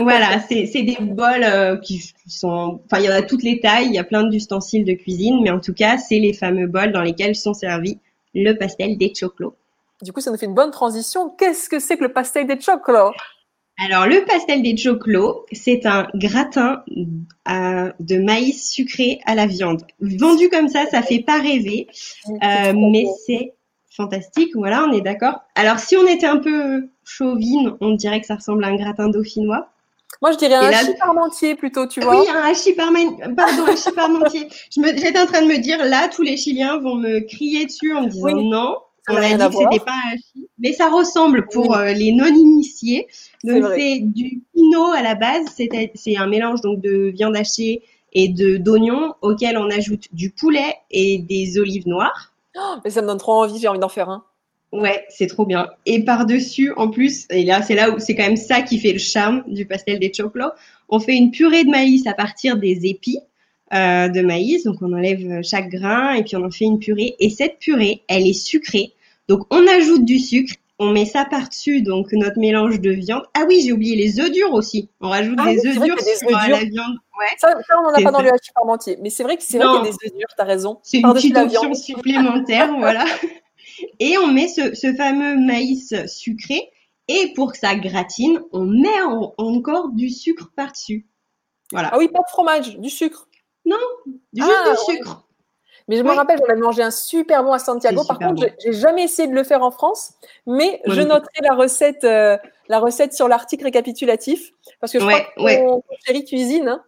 [0.01, 3.87] voilà, c'est des bols euh, qui, sont, enfin, il y en a toutes les tailles,
[3.87, 6.91] il y a plein d'ustensiles de cuisine, mais en tout cas, c'est les fameux bols
[6.91, 7.99] dans lesquels sont servis
[8.35, 9.55] le pastel des choclos.
[10.01, 11.29] Du coup, ça nous fait une bonne transition.
[11.29, 13.13] Qu'est-ce que c'est que le pastel des choclos?
[13.77, 16.83] Alors, le pastel des choclos, c'est un gratin
[17.49, 19.83] euh, de maïs sucré à la viande.
[19.99, 21.87] Vendu comme ça, ça fait pas rêver,
[22.29, 23.53] euh, mais c'est
[23.89, 24.51] fantastique.
[24.55, 25.41] Voilà, on est d'accord.
[25.55, 29.09] Alors, si on était un peu chauvine, on dirait que ça ressemble à un gratin
[29.09, 29.69] dauphinois.
[30.21, 32.21] Moi, je dirais un hachis parmentier plutôt, tu vois.
[32.21, 33.23] Oui, un hachis parmentier.
[33.35, 34.47] Pardon, hachis parmentier.
[34.71, 38.03] J'étais en train de me dire, là, tous les Chiliens vont me crier dessus en
[38.03, 38.77] me disant non.
[39.07, 43.07] On a dit que c'était pas un hachis, mais ça ressemble pour euh, les non-initiés.
[43.43, 48.29] Donc c'est du pinot à la base, c'est un mélange donc de viande hachée et
[48.29, 52.33] de d'oignons auquel on ajoute du poulet et des olives noires.
[52.57, 54.23] Oh, mais ça me donne trop envie, j'ai envie d'en faire un.
[54.75, 55.69] Ouais, c'est trop bien.
[55.85, 58.91] Et par-dessus, en plus, et là, c'est là où c'est quand même ça qui fait
[58.91, 60.51] le charme du pastel des choclos,
[60.89, 63.19] on fait une purée de maïs à partir des épis
[63.73, 64.65] euh, de maïs.
[64.65, 67.15] Donc, on enlève chaque grain et puis on en fait une purée.
[67.19, 68.91] Et cette purée, elle est sucrée.
[69.29, 70.53] Donc, on ajoute du sucre.
[70.77, 73.23] On met ça par-dessus, donc notre mélange de viande.
[73.33, 74.89] Ah oui, j'ai oublié les œufs durs aussi.
[74.99, 76.97] On rajoute ah des œufs durs sur euh, la viande.
[77.17, 77.27] Ouais.
[77.37, 78.97] Ça, on n'en a pas dans le hachis parmentier.
[79.01, 80.79] Mais c'est vrai que c'est vrai qu'il y a des œufs durs, t'as raison.
[80.83, 83.05] C'est une petite option supplémentaire, voilà.
[83.99, 86.71] Et on met ce, ce, fameux maïs sucré.
[87.07, 89.01] Et pour que ça gratine, on met
[89.37, 91.05] encore du sucre par-dessus.
[91.71, 91.89] Voilà.
[91.91, 93.27] Ah oui, pas de fromage, du sucre.
[93.65, 93.77] Non,
[94.33, 95.25] juste ah, du sucre.
[95.87, 98.03] Mais je me rappelle, j'en avais mangé un super bon à Santiago.
[98.07, 100.13] Par contre, j'ai jamais essayé de le faire en France,
[100.47, 102.37] mais je noterai la recette, euh,
[102.69, 104.51] la recette sur l'article récapitulatif
[104.81, 105.63] parce que je crois que ouais.
[106.05, 106.69] chéri cuisine.
[106.69, 106.83] Hein.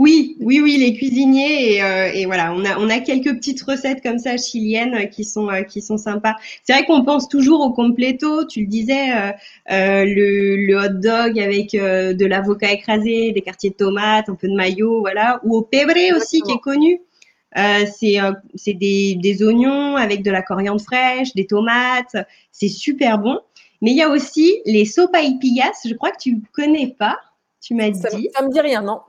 [0.00, 3.60] Oui, oui, oui, les cuisiniers et, euh, et, voilà, on a on a quelques petites
[3.60, 6.36] recettes comme ça chiliennes euh, qui sont euh, qui sont sympas.
[6.64, 8.46] C'est vrai qu'on pense toujours au completo.
[8.46, 9.34] Tu le disais,
[9.68, 14.54] le, le hot dog avec de l'avocat écrasé, des quartiers de tomates, un peu de
[14.54, 17.02] mayo, voilà, ou au pebre aussi qui est connu.
[17.54, 18.16] c'est
[18.54, 22.16] c'est des, des oignons avec de la coriandre fraîche, des tomates.
[22.52, 23.38] C'est super bon.
[23.82, 25.72] Mais il y a aussi les sopaipillas.
[25.84, 27.18] Je crois que tu connais pas.
[27.60, 28.00] Tu m'as dit.
[28.00, 29.00] Ça me dit rien, non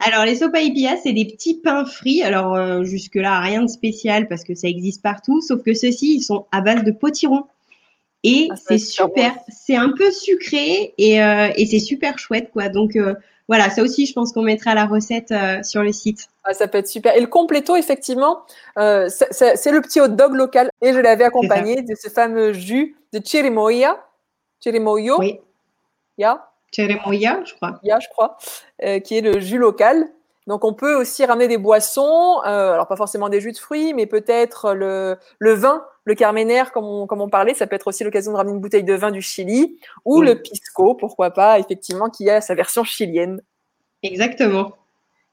[0.00, 2.22] alors, les sopaipillas, c'est des petits pains frits.
[2.22, 5.40] Alors, euh, jusque-là, rien de spécial parce que ça existe partout.
[5.40, 7.44] Sauf que ceux-ci, ils sont à base de potiron.
[8.22, 9.34] Et ah, c'est super.
[9.48, 12.68] C'est un peu sucré et, euh, et c'est super chouette, quoi.
[12.68, 13.14] Donc, euh,
[13.48, 15.32] voilà, ça aussi, je pense qu'on mettra la recette
[15.64, 16.28] sur le site.
[16.44, 17.16] Ah, ça peut être super.
[17.16, 18.42] Et le completo, effectivement,
[18.76, 20.70] c'est le petit hot dog local.
[20.82, 23.98] Et je l'avais accompagné de ce fameux jus de chirimoya.
[24.60, 25.16] Chirimoyo.
[25.18, 25.40] Oui.
[26.18, 26.47] Ya.
[26.74, 27.80] Cheremoya, je crois.
[27.82, 28.36] Je crois,
[28.84, 30.08] euh, qui est le jus local.
[30.46, 33.92] Donc, on peut aussi ramener des boissons, euh, alors pas forcément des jus de fruits,
[33.92, 36.14] mais peut-être le, le vin, le
[36.72, 37.52] comme on, comme on parlait.
[37.52, 40.40] Ça peut être aussi l'occasion de ramener une bouteille de vin du Chili, ou le
[40.40, 43.42] pisco, pourquoi pas, effectivement, qui a sa version chilienne.
[44.02, 44.72] Exactement.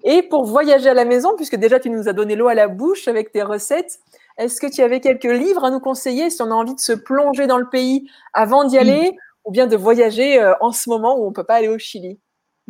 [0.04, 2.68] Et pour voyager à la maison, puisque déjà tu nous as donné l'eau à la
[2.68, 4.00] bouche avec tes recettes,
[4.38, 6.92] est-ce que tu avais quelques livres à nous conseiller si on a envie de se
[6.92, 9.18] plonger dans le pays avant d'y aller?
[9.46, 11.78] Ou bien de voyager euh, en ce moment où on ne peut pas aller au
[11.78, 12.20] Chili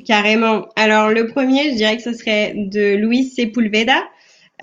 [0.06, 0.68] Carrément.
[0.76, 4.04] Alors le premier, je dirais que ce serait de Luis Sepulveda.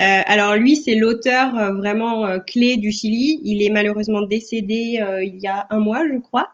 [0.01, 3.41] Euh, alors lui, c'est l'auteur euh, vraiment euh, clé du Chili.
[3.45, 6.49] Il est malheureusement décédé il y a un mois, je crois.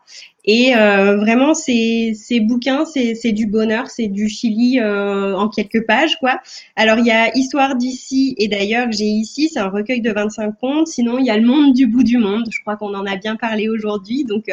[0.45, 6.41] Et vraiment, ses, ses bouquins, c'est du bonheur, c'est du Chili en quelques pages, quoi.
[6.75, 10.53] Alors il y a Histoire d'ici et d'ailleurs j'ai ici, c'est un recueil de 25
[10.59, 10.87] contes.
[10.87, 12.49] Sinon, il y a Le Monde du bout du monde.
[12.51, 14.47] Je crois qu'on en a bien parlé aujourd'hui, donc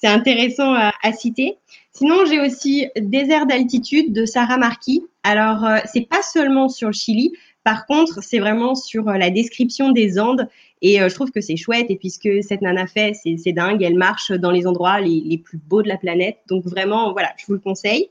[0.00, 1.58] c'est intéressant à, citer.
[1.92, 5.04] Sinon, j'ai aussi Désert d'altitude de Sarah Marquis.
[5.24, 7.32] Alors, euh, c'est pas seulement sur le Chili.
[7.64, 10.48] Par contre, c'est vraiment sur euh, la description des Andes.
[10.80, 11.86] Et euh, je trouve que c'est chouette.
[11.90, 13.82] Et puisque cette nana fait, c'est dingue.
[13.82, 16.38] Elle marche dans les endroits les, les, plus beaux de la planète.
[16.48, 18.08] Donc vraiment, voilà, je vous le conseille.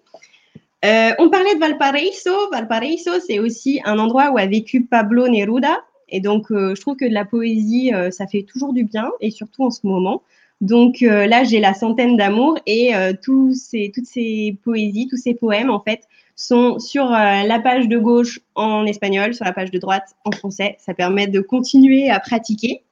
[0.83, 2.51] on parlait de Valparaiso.
[2.51, 5.79] Valparaiso, c'est aussi un endroit où a vécu Pablo Neruda.
[6.07, 9.11] Et donc, je trouve que de la poésie, ça fait toujours du bien.
[9.21, 10.21] Et surtout en ce moment.
[10.62, 15.18] Donc euh, là, j'ai la centaine d'amour et euh, tous ces, toutes ces poésies, tous
[15.18, 16.01] ces poèmes, en fait,
[16.36, 20.32] sont sur euh, la page de gauche en espagnol, sur la page de droite en
[20.32, 20.76] français.
[20.80, 22.84] Ça permet de continuer à pratiquer.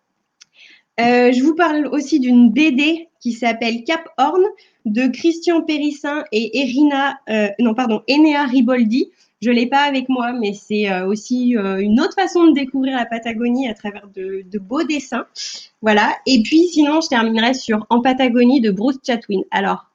[0.98, 4.44] je vous parle aussi d'une BD qui s'appelle Cap Horn
[4.86, 7.20] de Christian Périssin et Erina,
[7.60, 9.12] non pardon, Enea Riboldi.
[9.42, 12.98] Je l'ai pas avec moi, mais c'est euh, aussi euh, une autre façon de découvrir
[12.98, 15.28] la Patagonie à travers de, de, beaux dessins.
[15.82, 16.16] Voilà.
[16.26, 19.44] Et puis sinon, je terminerai sur En Patagonie de Bruce Chatwin.
[19.52, 19.86] Alors,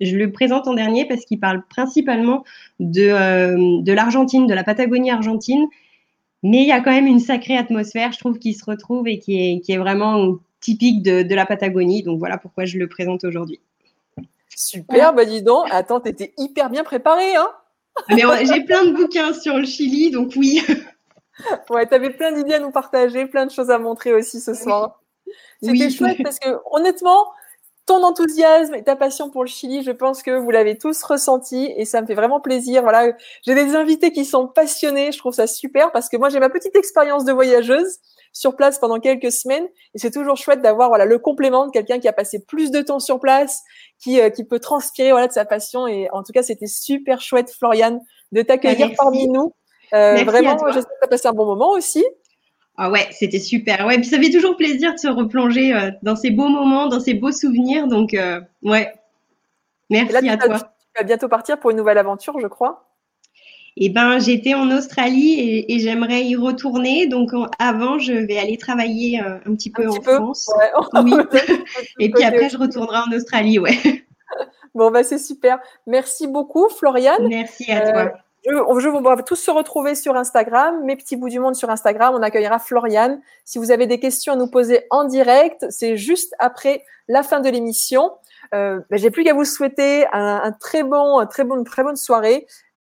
[0.00, 2.44] je le présente en dernier parce qu'il parle principalement
[2.78, 5.66] de, euh, de l'Argentine, de la Patagonie argentine.
[6.42, 9.18] Mais il y a quand même une sacrée atmosphère, je trouve, qui se retrouve et
[9.18, 12.02] qui est, qui est vraiment typique de, la Patagonie.
[12.02, 13.60] Donc voilà pourquoi je le présente aujourd'hui.
[14.48, 15.66] Super, bah dis donc.
[15.70, 17.48] Attends, t'étais hyper bien préparée, hein
[18.08, 20.62] Mais j'ai plein de bouquins sur le Chili, donc oui.
[21.70, 25.00] ouais, t'avais plein d'idées à nous partager, plein de choses à montrer aussi ce soir.
[25.62, 27.26] C'était chouette parce que honnêtement,
[27.86, 31.72] ton enthousiasme et ta passion pour le Chili, je pense que vous l'avez tous ressenti
[31.76, 32.82] et ça me fait vraiment plaisir.
[32.82, 33.12] Voilà,
[33.44, 36.50] j'ai des invités qui sont passionnés, je trouve ça super parce que moi j'ai ma
[36.50, 37.98] petite expérience de voyageuse
[38.32, 41.98] sur place pendant quelques semaines et c'est toujours chouette d'avoir voilà le complément de quelqu'un
[41.98, 43.62] qui a passé plus de temps sur place,
[43.98, 47.20] qui euh, qui peut transpirer voilà de sa passion et en tout cas c'était super
[47.20, 48.00] chouette Floriane
[48.32, 49.54] de t'accueillir parmi nous.
[49.92, 52.04] Euh, vraiment, j'espère que tu as passé un bon moment aussi.
[52.76, 53.86] Ah ouais, c'était super.
[53.86, 57.00] Ouais, puis ça fait toujours plaisir de se replonger euh, dans ces beaux moments, dans
[57.00, 57.86] ces beaux souvenirs.
[57.88, 58.92] Donc, euh, ouais.
[59.90, 60.58] Merci à toi.
[60.58, 62.89] Tu vas bientôt partir pour une nouvelle aventure, je crois.
[63.76, 67.06] Eh ben, j'étais en Australie et, j'aimerais y retourner.
[67.06, 70.50] Donc, avant, je vais aller travailler euh, un petit peu en France.
[71.02, 71.12] Oui.
[71.98, 73.78] et puis après, je retournerai en Australie, ouais.
[74.74, 75.58] Bon, bah, c'est super.
[75.86, 77.26] Merci beaucoup, Floriane.
[77.28, 78.12] Merci à toi.
[78.46, 81.68] Je, je, on va tous se retrouver sur Instagram, mes petits bouts du monde sur
[81.68, 82.14] Instagram.
[82.16, 83.20] On accueillera Floriane.
[83.44, 87.40] Si vous avez des questions à nous poser en direct, c'est juste après la fin
[87.40, 88.12] de l'émission.
[88.54, 91.64] Euh, ben, J'ai plus qu'à vous souhaiter un, un, très bon, un très bon, une
[91.64, 92.46] très bonne soirée.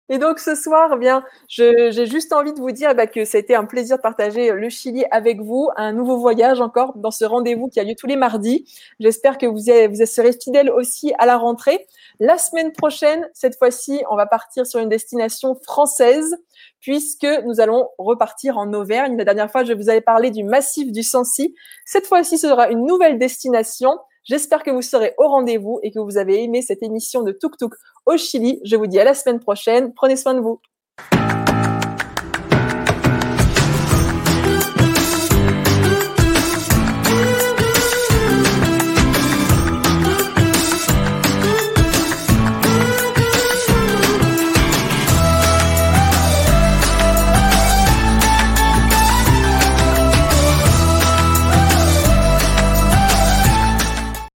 [0.09, 3.37] Et donc ce soir, eh bien, j'ai juste envie de vous dire bah, que ça
[3.37, 7.09] a été un plaisir de partager le Chili avec vous, un nouveau voyage encore dans
[7.09, 8.65] ce rendez-vous qui a lieu tous les mardis.
[8.99, 11.87] J'espère que vous, vous serez fidèles aussi à la rentrée.
[12.19, 16.37] La semaine prochaine, cette fois-ci, on va partir sur une destination française
[16.81, 19.17] puisque nous allons repartir en Auvergne.
[19.17, 21.55] La dernière fois, je vous avais parlé du massif du Sancy.
[21.83, 23.97] Cette fois-ci, ce sera une nouvelle destination.
[24.25, 27.57] J'espère que vous serez au rendez-vous et que vous avez aimé cette émission de Tuk
[27.57, 27.73] Tuk
[28.07, 28.59] au Chili.
[28.65, 29.93] Je vous dis à la semaine prochaine.
[29.93, 30.59] Prenez soin de vous.